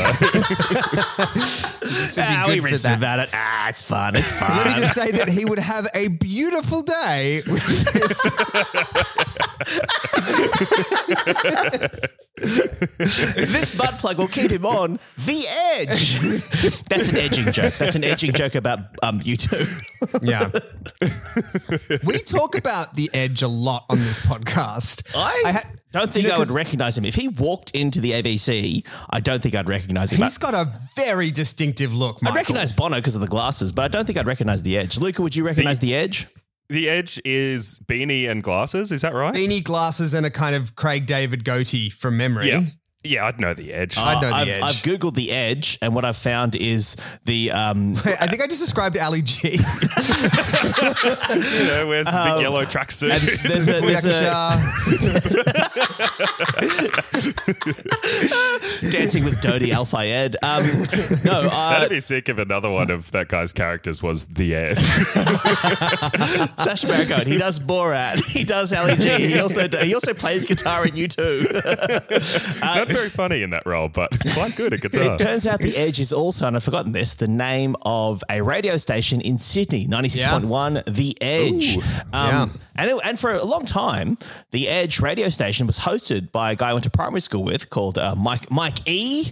[1.87, 2.99] this would be Ah, we good for rinsed that.
[2.99, 3.31] about it.
[3.33, 4.17] Ah, it's fun.
[4.17, 4.57] It's fun.
[4.57, 8.27] Let me just say that he would have a beautiful day with this.
[12.37, 15.47] this butt plug will keep him on the
[15.77, 16.19] edge.
[16.89, 17.75] That's an edging joke.
[17.75, 19.65] That's an edging joke about um, you two.
[20.23, 20.51] Yeah.
[22.05, 25.15] we talk about the edge a lot on this podcast.
[25.17, 27.05] I, had- don't think you know, I would recognize him.
[27.05, 30.23] If he walked into the ABC, I don't think I'd recognize him.
[30.23, 32.19] He's got a very distinctive look.
[32.23, 32.37] I Michael.
[32.37, 34.99] recognize Bono because of the glasses, but I don't think I'd recognize the edge.
[34.99, 36.27] Luca, would you recognize the, edge?
[36.69, 38.93] The edge is beanie and glasses.
[38.93, 39.35] Is that right?
[39.35, 42.49] beanie glasses and a kind of Craig David goatee from memory.
[42.49, 42.65] Yeah.
[43.05, 43.99] Yeah, I'd know the edge.
[43.99, 44.63] I'd know the I've, edge.
[44.63, 48.61] I've googled the edge, and what I've found is the um, I think I just
[48.61, 49.51] described Ali G.
[49.53, 49.65] you know,
[51.89, 53.43] where's the big yellow tracksuit?
[53.43, 55.13] there's a, there's a Booyakasha.
[58.93, 60.37] dancing with Dodi Al Fayed.
[60.43, 60.63] Um,
[61.25, 64.79] no, uh, That'd be sick if another one of that guy's characters was the edge.
[66.59, 67.27] Sacha Baron Cohen.
[67.27, 68.25] He does Borat.
[68.25, 69.09] He does Ali G.
[69.29, 71.47] He also he also plays guitar in U two.
[72.61, 75.15] Not very funny in that role, but quite good at guitar.
[75.15, 78.43] It turns out The Edge is also, and I've forgotten this, the name of a
[78.43, 81.77] radio station in Sydney, 96.1 The Edge.
[81.77, 81.83] Ooh.
[82.13, 84.19] Um, and, it- and for a long time,
[84.51, 87.71] The Edge radio station was hosted by a guy I went to primary school with
[87.71, 89.31] called uh, Mike Mike E.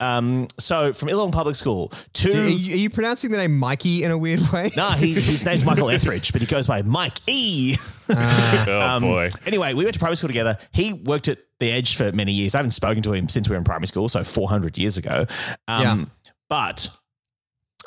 [0.00, 2.30] Um, so from Illinois Public School to.
[2.32, 4.70] Are you, are you pronouncing the name Mikey in a weird way?
[4.76, 7.76] Nah, he, his name's Michael Etheridge, but he goes by Mike E.
[8.68, 9.30] oh Um, boy.
[9.46, 10.56] Anyway, we went to primary school together.
[10.72, 12.54] He worked at the Edge for many years.
[12.54, 15.26] I haven't spoken to him since we were in primary school, so 400 years ago.
[15.68, 16.04] Um, Yeah.
[16.48, 16.88] But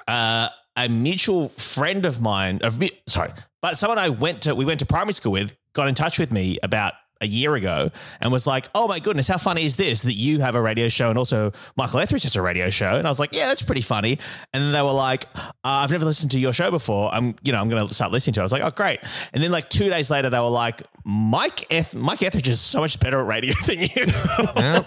[0.07, 4.65] uh, a mutual friend of mine, of me, sorry, but someone I went to, we
[4.65, 6.93] went to primary school with, got in touch with me about
[7.25, 10.39] a year ago and was like, "Oh my goodness, how funny is this that you
[10.39, 13.19] have a radio show and also Michael Etheridge has a radio show?" And I was
[13.19, 14.17] like, "Yeah, that's pretty funny."
[14.53, 17.13] And then they were like, uh, "I've never listened to your show before.
[17.13, 18.99] I'm, you know, I'm going to start listening to it." I was like, "Oh, great!"
[19.33, 22.79] And then like two days later, they were like, "Mike, Eth- Mike Etheridge is so
[22.81, 23.87] much better at radio than you."
[24.55, 24.83] Yeah.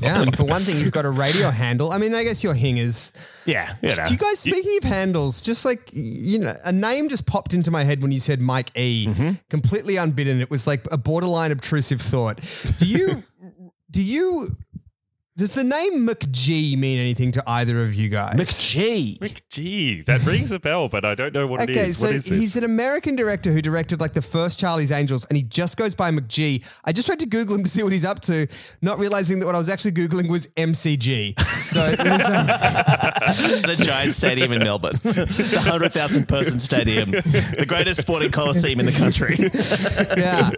[0.00, 0.22] yeah.
[0.22, 1.92] and For one thing, he's got a radio handle.
[1.92, 3.12] I mean, I guess your hingers.
[3.44, 4.06] yeah, you know.
[4.06, 7.70] Do you guys, speaking of handles, just like, you know, a name just popped into
[7.70, 9.30] my head when you said Mike E, Mm-hmm.
[9.50, 10.40] completely unbidden.
[10.40, 12.40] It was like a borderline obtrusive thought.
[12.78, 13.22] Do you,
[13.90, 14.56] do you
[15.38, 18.36] Does the name McG mean anything to either of you guys?
[18.36, 19.38] McG.
[19.50, 21.98] Gee, that rings a bell, but I don't know what it Okay, is.
[21.98, 22.38] so what is this?
[22.40, 25.94] he's an American director who directed like the first Charlie's Angels, and he just goes
[25.94, 26.64] by McG.
[26.86, 28.46] I just tried to Google him to see what he's up to,
[28.80, 31.38] not realizing that what I was actually Googling was MCG.
[31.40, 38.00] So there's, um, the giant stadium in Melbourne, the hundred thousand person stadium, the greatest
[38.00, 39.36] sporting coliseum in the country.
[40.16, 40.50] yeah.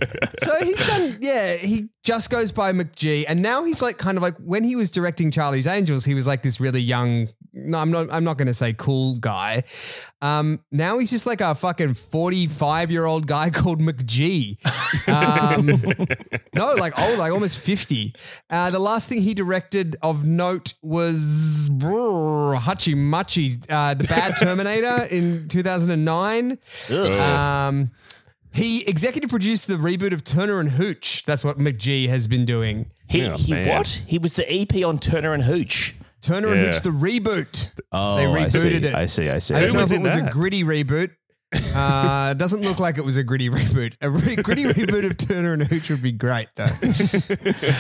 [0.45, 3.27] So he's done, yeah, he just goes by McG.
[3.29, 6.27] And now he's like kind of like when he was directing Charlie's Angels, he was
[6.27, 9.65] like this really young, no, I'm not, I'm not going to say cool guy.
[10.23, 14.57] Um, now he's just like a fucking 45 year old guy called McG.
[15.07, 15.67] Um,
[16.55, 18.15] no, like old, like almost 50.
[18.49, 24.35] Uh, the last thing he directed of note was brr, Hachi Machi, uh, The Bad
[24.41, 26.59] Terminator in 2009.
[26.91, 27.91] Um,
[28.59, 31.25] he executive produced the reboot of Turner and Hooch.
[31.25, 32.87] That's what McG has been doing.
[33.09, 33.69] He, Oh, he man.
[33.69, 34.03] what?
[34.07, 35.95] He was the EP on Turner and Hooch.
[36.21, 36.67] Turner and Yeah.
[36.73, 37.71] Hooch, the reboot.
[37.93, 38.59] Oh, They I see.
[38.59, 38.95] rebooted it.
[38.95, 39.31] I see.
[39.31, 39.55] I see.
[39.55, 40.33] I don't Who know was if it in was a that?
[40.33, 41.11] gritty reboot.
[41.55, 43.97] Uh, it doesn't look like it was a gritty reboot.
[44.03, 46.67] A re- gritty reboot of Turner and Hooch would be great, though.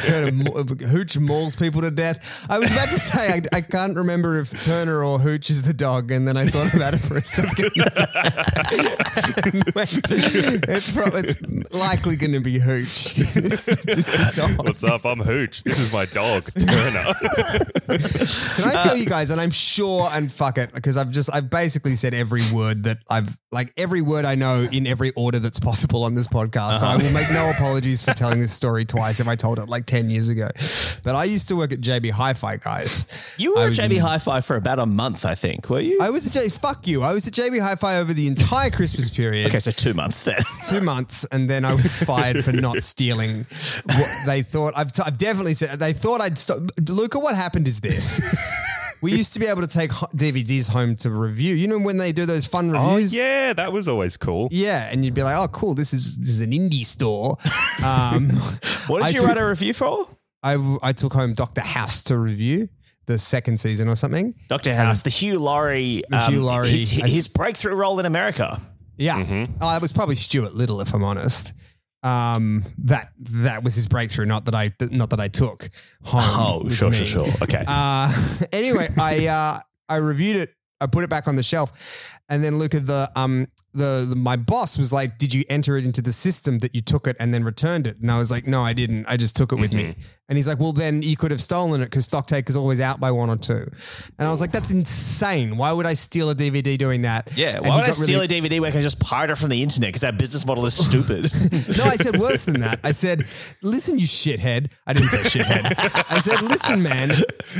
[0.06, 2.46] Turner, ma- Hooch mauls people to death.
[2.48, 5.74] I was about to say I, I can't remember if Turner or Hooch is the
[5.74, 7.70] dog, and then I thought about it for a second.
[10.68, 13.14] it's, pro- it's likely going to be Hooch.
[13.14, 14.66] This- this the dog.
[14.66, 15.04] What's up?
[15.04, 15.62] I'm Hooch.
[15.64, 16.78] This is my dog, Turner.
[17.88, 21.50] Can I tell you guys, and I'm sure, and fuck it, because I've just, I've
[21.50, 25.59] basically said every word that I've, like every word I know in every order that's
[25.59, 26.80] possible on this podcast.
[26.80, 27.05] So I uh-huh.
[27.05, 30.11] will make no apologies for telling this story twice if I told it like 10
[30.11, 30.49] years ago.
[31.03, 33.07] But I used to work at JB Hi Fi, guys.
[33.38, 35.70] you were at JB in- Hi-Fi for about a month, I think.
[35.70, 35.99] Were you?
[36.01, 37.03] I was at J, fuck you.
[37.03, 39.49] I was at JB Hi Fi over the entire Christmas period.
[39.49, 40.40] okay, so two months then.
[40.68, 43.46] two months, and then I was fired for not stealing.
[43.86, 46.61] What they thought I've, t- I've definitely said they thought I'd stop.
[46.86, 48.20] Luca, what happened is this.
[49.01, 51.55] We used to be able to take DVDs home to review.
[51.55, 53.14] You know when they do those fun oh reviews?
[53.14, 54.49] yeah, that was always cool.
[54.51, 55.74] Yeah, and you'd be like, "Oh, cool!
[55.74, 57.36] This is this is an indie store."
[57.84, 58.30] Um,
[58.88, 60.09] What did I you took- write a review for?
[60.42, 62.68] I I took home Doctor House to review
[63.07, 64.34] the second season or something.
[64.49, 68.61] Doctor House, the Hugh Laurie, The Hugh Laurie- his, his breakthrough role in America.
[68.96, 71.53] Yeah, oh, it was probably Stuart Little, if I'm honest.
[72.09, 74.26] Um, that that was his breakthrough.
[74.26, 75.70] Not that I not that I took
[76.02, 76.64] home.
[76.64, 76.96] Oh, sure, me.
[76.96, 77.28] sure, sure.
[77.42, 77.64] Okay.
[77.66, 78.12] Uh,
[78.52, 80.54] anyway, I uh, I reviewed it.
[80.80, 83.48] I put it back on the shelf, and then look at the um
[83.79, 86.83] the, the my boss was like, "Did you enter it into the system that you
[86.83, 89.07] took it and then returned it?" And I was like, "No, I didn't.
[89.07, 90.01] I just took it with me." Mm-hmm.
[90.29, 93.01] And he's like, "Well, then you could have stolen it because Stocktake is always out
[93.01, 93.70] by one or two.
[94.18, 95.57] And I was like, "That's insane.
[95.57, 98.43] Why would I steal a DVD doing that?" yeah, why would I steal really- a
[98.43, 99.89] DVD when I can just pirate it from the internet?
[99.89, 101.31] Because that business model is stupid.
[101.79, 102.81] No, I said worse than that.
[102.83, 103.24] I said,
[103.62, 104.70] listen, you shithead.
[104.87, 106.05] I didn't say shithead.
[106.11, 107.11] I said, listen, man,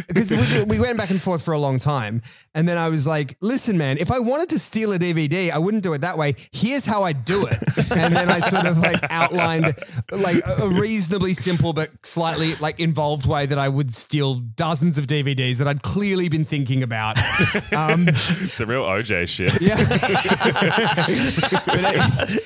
[0.09, 2.23] because we, we went back and forth for a long time.
[2.55, 5.59] And then I was like, listen, man, if I wanted to steal a DVD, I
[5.59, 6.34] wouldn't do it that way.
[6.52, 7.59] Here's how I do it.
[7.90, 9.74] And then I sort of like outlined
[10.11, 14.98] like a a reasonably simple but slightly like involved way that I would steal dozens
[14.98, 17.18] of DVDs that I'd clearly been thinking about.
[17.72, 19.61] Um, It's a real OJ shit.
[19.61, 19.76] yeah.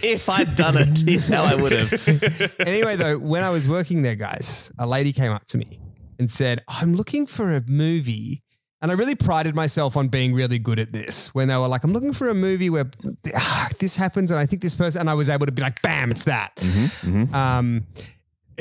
[0.02, 2.54] if I'd done it, here's how I would have.
[2.60, 5.78] anyway, though, when I was working there, guys, a lady came up to me
[6.18, 8.41] and said, I'm looking for a movie.
[8.82, 11.32] And I really prided myself on being really good at this.
[11.34, 12.90] When they were like, I'm looking for a movie where
[13.34, 15.80] ah, this happens, and I think this person, and I was able to be like,
[15.82, 16.52] bam, it's that.
[17.32, 17.86] Um,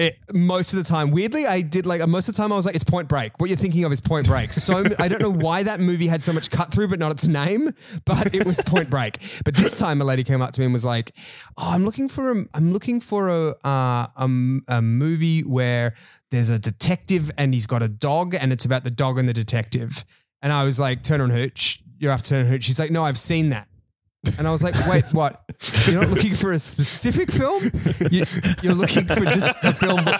[0.02, 2.66] it, most of the time, weirdly, I did like most of the time I was
[2.66, 3.40] like, it's Point Break.
[3.40, 4.52] What you're thinking of is Point Break.
[4.52, 7.28] So I don't know why that movie had so much cut through, but not its
[7.28, 7.72] name.
[8.06, 9.20] But it was Point Break.
[9.46, 11.16] But this time, a lady came up to me and was like,
[11.56, 14.30] "Oh, I'm looking for a, I'm looking for a, uh, a,
[14.68, 15.94] a movie where
[16.32, 19.34] there's a detective and he's got a dog, and it's about the dog and the
[19.34, 20.04] detective."
[20.42, 23.06] And I was like, "Turner and Hooch, you're after Turner and Hooch." She's like, "No,
[23.06, 23.68] I've seen that."
[24.38, 25.42] And I was like, wait, what?
[25.88, 27.72] You're not looking for a specific film?
[28.12, 28.24] You,
[28.62, 30.02] you're looking for just a film.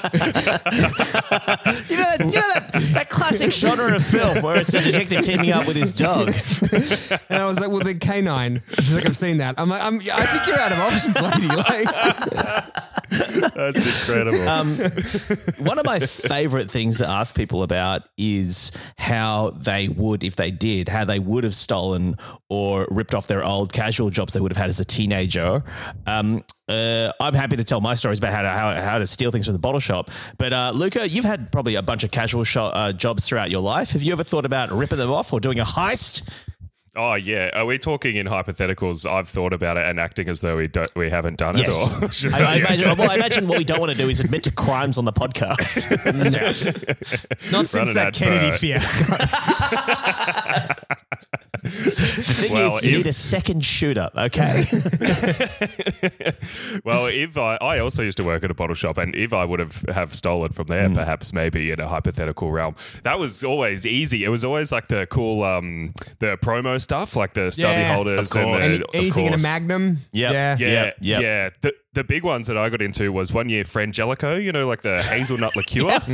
[1.88, 5.22] You know, that, you know that, that classic genre of film where it's a detective
[5.24, 6.30] teaming up with his dog.
[7.30, 8.62] And I was like, well, then K9.
[8.76, 9.56] She's like, I've seen that.
[9.60, 11.48] I'm like, I'm, I think you're out of options, lady.
[11.62, 12.91] Like,
[13.56, 14.48] That's incredible.
[14.48, 14.76] Um,
[15.66, 20.50] one of my favorite things to ask people about is how they would, if they
[20.50, 22.16] did, how they would have stolen
[22.50, 25.62] or ripped off their old casual jobs they would have had as a teenager.
[26.08, 29.32] Um, uh, I'm happy to tell my stories about how to how, how to steal
[29.32, 30.10] things from the bottle shop.
[30.38, 33.92] But uh, Luca, you've had probably a bunch of casual uh, jobs throughout your life.
[33.92, 36.30] Have you ever thought about ripping them off or doing a heist?
[36.94, 39.10] Oh yeah, are we talking in hypotheticals?
[39.10, 41.88] I've thought about it and acting as though we don't, we haven't done Yes.
[41.88, 42.04] it.
[42.04, 44.20] Or should I, I imagine, well, I imagine what we don't want to do is
[44.20, 45.90] admit to crimes on the podcast.
[47.54, 49.16] Not since Running that Kennedy fiasco.
[51.64, 54.64] The thing Well, is, you if- need a second shooter, okay?
[56.84, 59.46] well, if I, I also used to work at a bottle shop, and if I
[59.46, 63.86] would have have stolen from there, perhaps maybe in a hypothetical realm, that was always
[63.86, 64.24] easy.
[64.24, 68.32] It was always like the cool, um, the promo stuff, like the stubby Yeah, holders
[68.32, 68.64] of and course.
[68.64, 69.38] the, Any, of anything in a.
[69.42, 69.98] Magnum?
[70.12, 70.34] Yep.
[70.34, 70.58] Yeah.
[70.60, 71.22] Yeah, Yep, yep.
[71.22, 71.50] yeah.
[71.62, 74.82] The, the big ones that I got into was one year Frangelico, you know, like
[74.82, 76.06] the hazelnut liqueur Yep.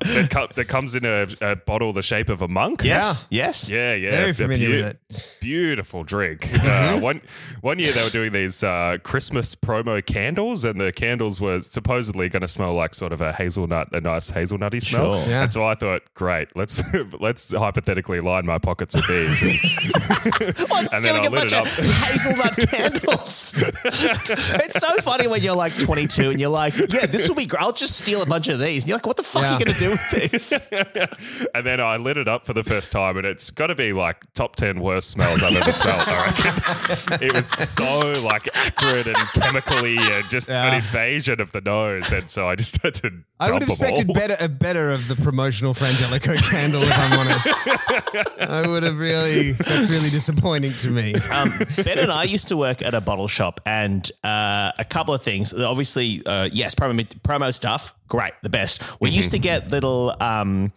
[0.00, 2.82] that, co- that comes in a, a bottle the shape of a monk.
[2.82, 3.26] Yes.
[3.30, 3.68] Yes.
[3.70, 4.10] Yeah, yeah.
[4.10, 5.36] Very familiar beau- with it.
[5.40, 6.48] Beautiful drink.
[6.64, 7.20] Uh, one
[7.60, 12.28] one year they were doing these uh, Christmas promo candles, and the candles were supposedly
[12.28, 15.14] going to smell like sort of a hazelnut, a nice hazelnutty smell.
[15.22, 15.28] Sure.
[15.30, 15.42] Yeah.
[15.44, 16.82] And so I thought, great, let's
[17.20, 19.92] let's hypothetically line my pockets with these.
[20.72, 23.54] I'm And then stealing I a lit bunch it of hazelnut candles.
[23.56, 27.62] it's so funny when you're like 22 and you're like, yeah, this will be great.
[27.62, 28.82] I'll just steal a bunch of these.
[28.84, 30.68] And you're like, what the fuck are you going to do with this?
[31.54, 33.92] and then I lit it up for the first time, and it's got to be
[33.92, 36.02] like top ten worst smells I've ever smelled.
[36.06, 40.68] I reckon it was so like acrid and chemically, and just Yeah.
[40.68, 42.12] an invasion of the nose.
[42.12, 43.12] And so I just had to.
[43.38, 48.40] I would have expected better a better of the promotional Frangelico candle, if I'm honest.
[48.40, 51.14] I would have really that's really disappointing to me.
[51.14, 51.52] Um,
[51.82, 55.22] ben and I used to work at a bottle shop, and uh, a couple of
[55.22, 55.52] things.
[55.54, 59.00] Obviously, uh, yes, promo, promo stuff, great, the best.
[59.00, 60.70] We used to get little um,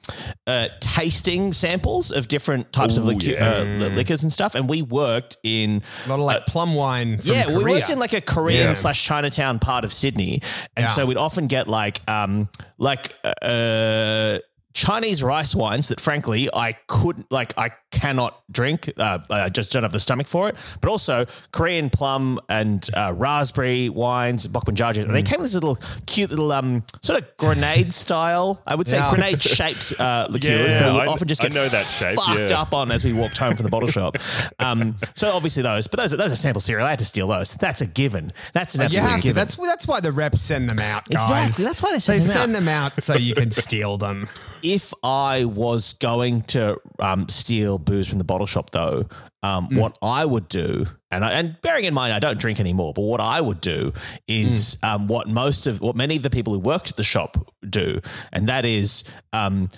[0.48, 3.50] uh, tasting samples of different types of Ooh, liquor, yeah.
[3.58, 5.82] uh, li- liquors and stuff, and we worked in.
[6.06, 7.76] A lot of like plum wine from yeah, we Korea.
[7.76, 8.74] worked in like a Korean Yeah.
[8.74, 10.42] slash Chinatown part of Sydney,
[10.76, 10.88] and Yeah.
[10.88, 14.40] so we'd often get like um like uh.
[14.76, 17.54] Chinese rice wines that, frankly, I couldn't like.
[17.60, 18.92] I cannot drink.
[18.98, 20.56] Uh, I just don't have the stomach for it.
[20.82, 25.04] But also Korean plum and uh, raspberry wines, bokbanjaji.
[25.04, 25.28] And they Mm.
[25.28, 28.62] came with this little cute little um sort of grenade style.
[28.68, 29.10] I would say Yeah.
[29.10, 32.16] grenade shaped uh, liqueurs Yeah, that we I- often just I get know that shape,
[32.18, 32.62] fucked yeah.
[32.62, 34.18] up on as we walked home from the bottle shop.
[34.60, 36.86] Um, so obviously those, but those are, those are sample cereal.
[36.86, 37.54] I had to steal those.
[37.56, 38.32] That's a given.
[38.54, 39.28] That's an You absolute have to.
[39.28, 39.36] given.
[39.36, 41.24] That's that's why the reps send them out, guys.
[41.30, 42.42] Exactly, that's why they send they them out.
[42.42, 44.30] send them out so you can steal them.
[44.62, 49.06] if I was going to um, steal booze from the bottle shop, though,
[49.44, 49.80] um, Mm.
[49.80, 53.04] what I would do, and I, and bearing in mind I don't drink anymore, but
[53.04, 53.94] what I would do
[54.28, 54.88] is Mm.
[54.96, 57.38] um, what most of what many of the people who worked at the shop
[57.70, 58.00] do,
[58.32, 59.04] and that is.
[59.34, 59.70] Um,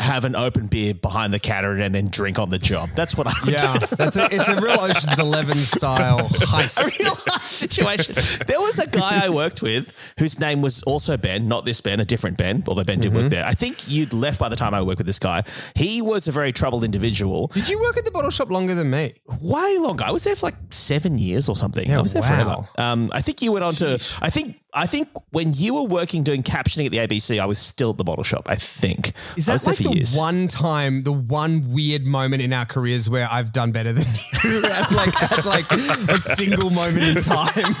[0.00, 2.88] have an open beer behind the counter and then drink on the job.
[2.96, 3.86] That's what I would Yeah, do.
[3.96, 6.98] that's a, it's a real Ocean's Eleven style a heist.
[6.98, 8.14] real life situation.
[8.46, 12.00] There was a guy I worked with whose name was also Ben, not this Ben,
[12.00, 13.20] a different Ben, although Ben did Mm-hmm.
[13.22, 13.44] work there.
[13.44, 15.42] I think you'd left by the time I worked with this guy.
[15.74, 17.48] He was a very troubled individual.
[17.48, 19.14] Did you work at the bottle shop longer than me?
[19.40, 20.04] Way longer.
[20.04, 21.88] I was there for like seven years or something.
[21.88, 22.28] Yeah, I was there wow.
[22.28, 22.68] forever.
[22.78, 23.94] Um, I think you went on to.
[24.22, 24.56] I think.
[24.72, 27.96] I think when you were working doing captioning at the ABC, I was still at
[27.96, 28.48] the bottle shop.
[28.48, 29.12] I think.
[29.36, 30.16] Is that like the years.
[30.16, 34.06] one time, the one weird moment in our careers where I've done better than
[34.44, 37.74] you at like at like a single moment in time?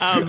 [0.00, 0.26] Um,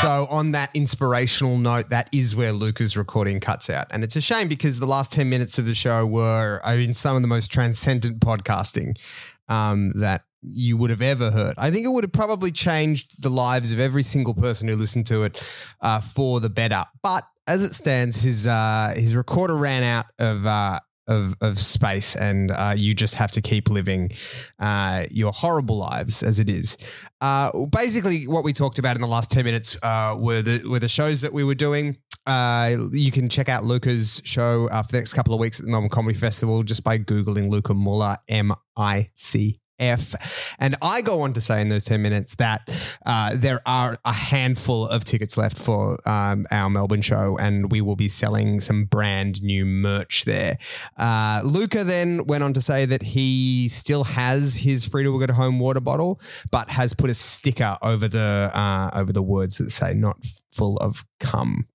[0.00, 3.86] So on that inspirational note, that is where Luca's recording cuts out.
[3.90, 6.92] And it's a shame because the last 10 minutes of the show were, I mean,
[6.92, 9.00] some of the most transcendent podcasting
[9.48, 11.54] um, that you would have ever heard.
[11.58, 15.06] I think it would have probably changed the lives of every single person who listened
[15.06, 15.42] to it
[15.80, 16.84] uh, for the better.
[17.02, 22.16] But as it stands, his uh, his recorder ran out of uh, of of space,
[22.16, 24.10] and uh, you just have to keep living
[24.58, 26.76] uh, your horrible lives as it is.
[27.20, 30.88] Uh, basically, what we talked about in the last ten minutes were the were the
[30.88, 31.96] shows that we were doing.
[32.26, 35.66] Uh, you can check out Luca's show uh, for the next couple of weeks at
[35.66, 40.54] the Melbourne Comedy Festival just by googling Luca Muller M I C F.
[40.58, 42.68] And I go on to say in those 10 minutes that
[43.04, 47.80] uh, there are a handful of tickets left for um, our Melbourne show, and we
[47.80, 50.56] will be selling some brand new merch there.
[50.96, 55.32] Uh, Luca then went on to say that he still has his free to go
[55.32, 56.20] home water bottle,
[56.50, 60.16] but has put a sticker over the uh, over the words that say not
[60.50, 61.66] full of cum,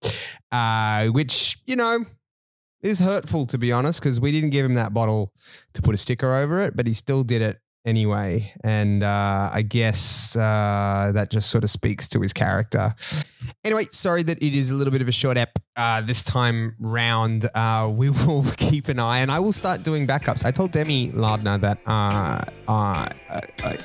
[0.51, 1.99] uh, which, you know,
[2.81, 5.31] is hurtful to be honest, because we didn't give him that bottle
[5.73, 8.53] to put a sticker over it, but he still did it anyway.
[8.63, 12.93] And uh, I guess uh, that just sort of speaks to his character.
[13.63, 15.57] Anyway, sorry that it is a little bit of a short ep.
[15.75, 20.05] uh, this time round, uh, we will keep an eye, and I will start doing
[20.05, 20.45] backups.
[20.45, 23.05] I told Demi Lardner that uh, uh,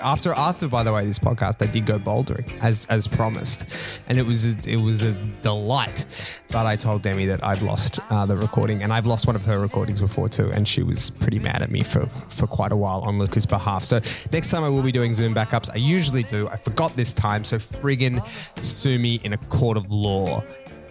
[0.03, 3.67] after after by the way this podcast, I did go bouldering as as promised,
[4.09, 6.07] and it was a, it was a delight.
[6.53, 9.59] But I told Demi that I'd lost the recording, and I've lost one of her
[9.59, 13.01] recordings before too, and she was pretty mad at me for for quite a while
[13.01, 13.86] on Luca's behalf.
[13.87, 14.01] So
[14.33, 15.71] next time I will be doing Zoom backups.
[15.73, 16.49] I usually do.
[16.49, 18.27] I forgot this time, so friggin'
[18.63, 20.43] sue me in a court of law.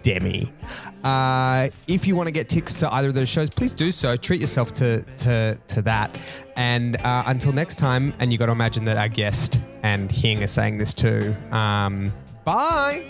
[0.02, 0.52] Demi.
[1.02, 4.16] Uh, if you want to get tickets to either of those shows, please do so.
[4.16, 6.16] Treat yourself to to to that.
[6.54, 10.44] And uh, until next time, and you got to imagine that our guest and Hing
[10.44, 11.34] are saying this too.
[11.50, 12.12] Um,
[12.44, 13.04] bye.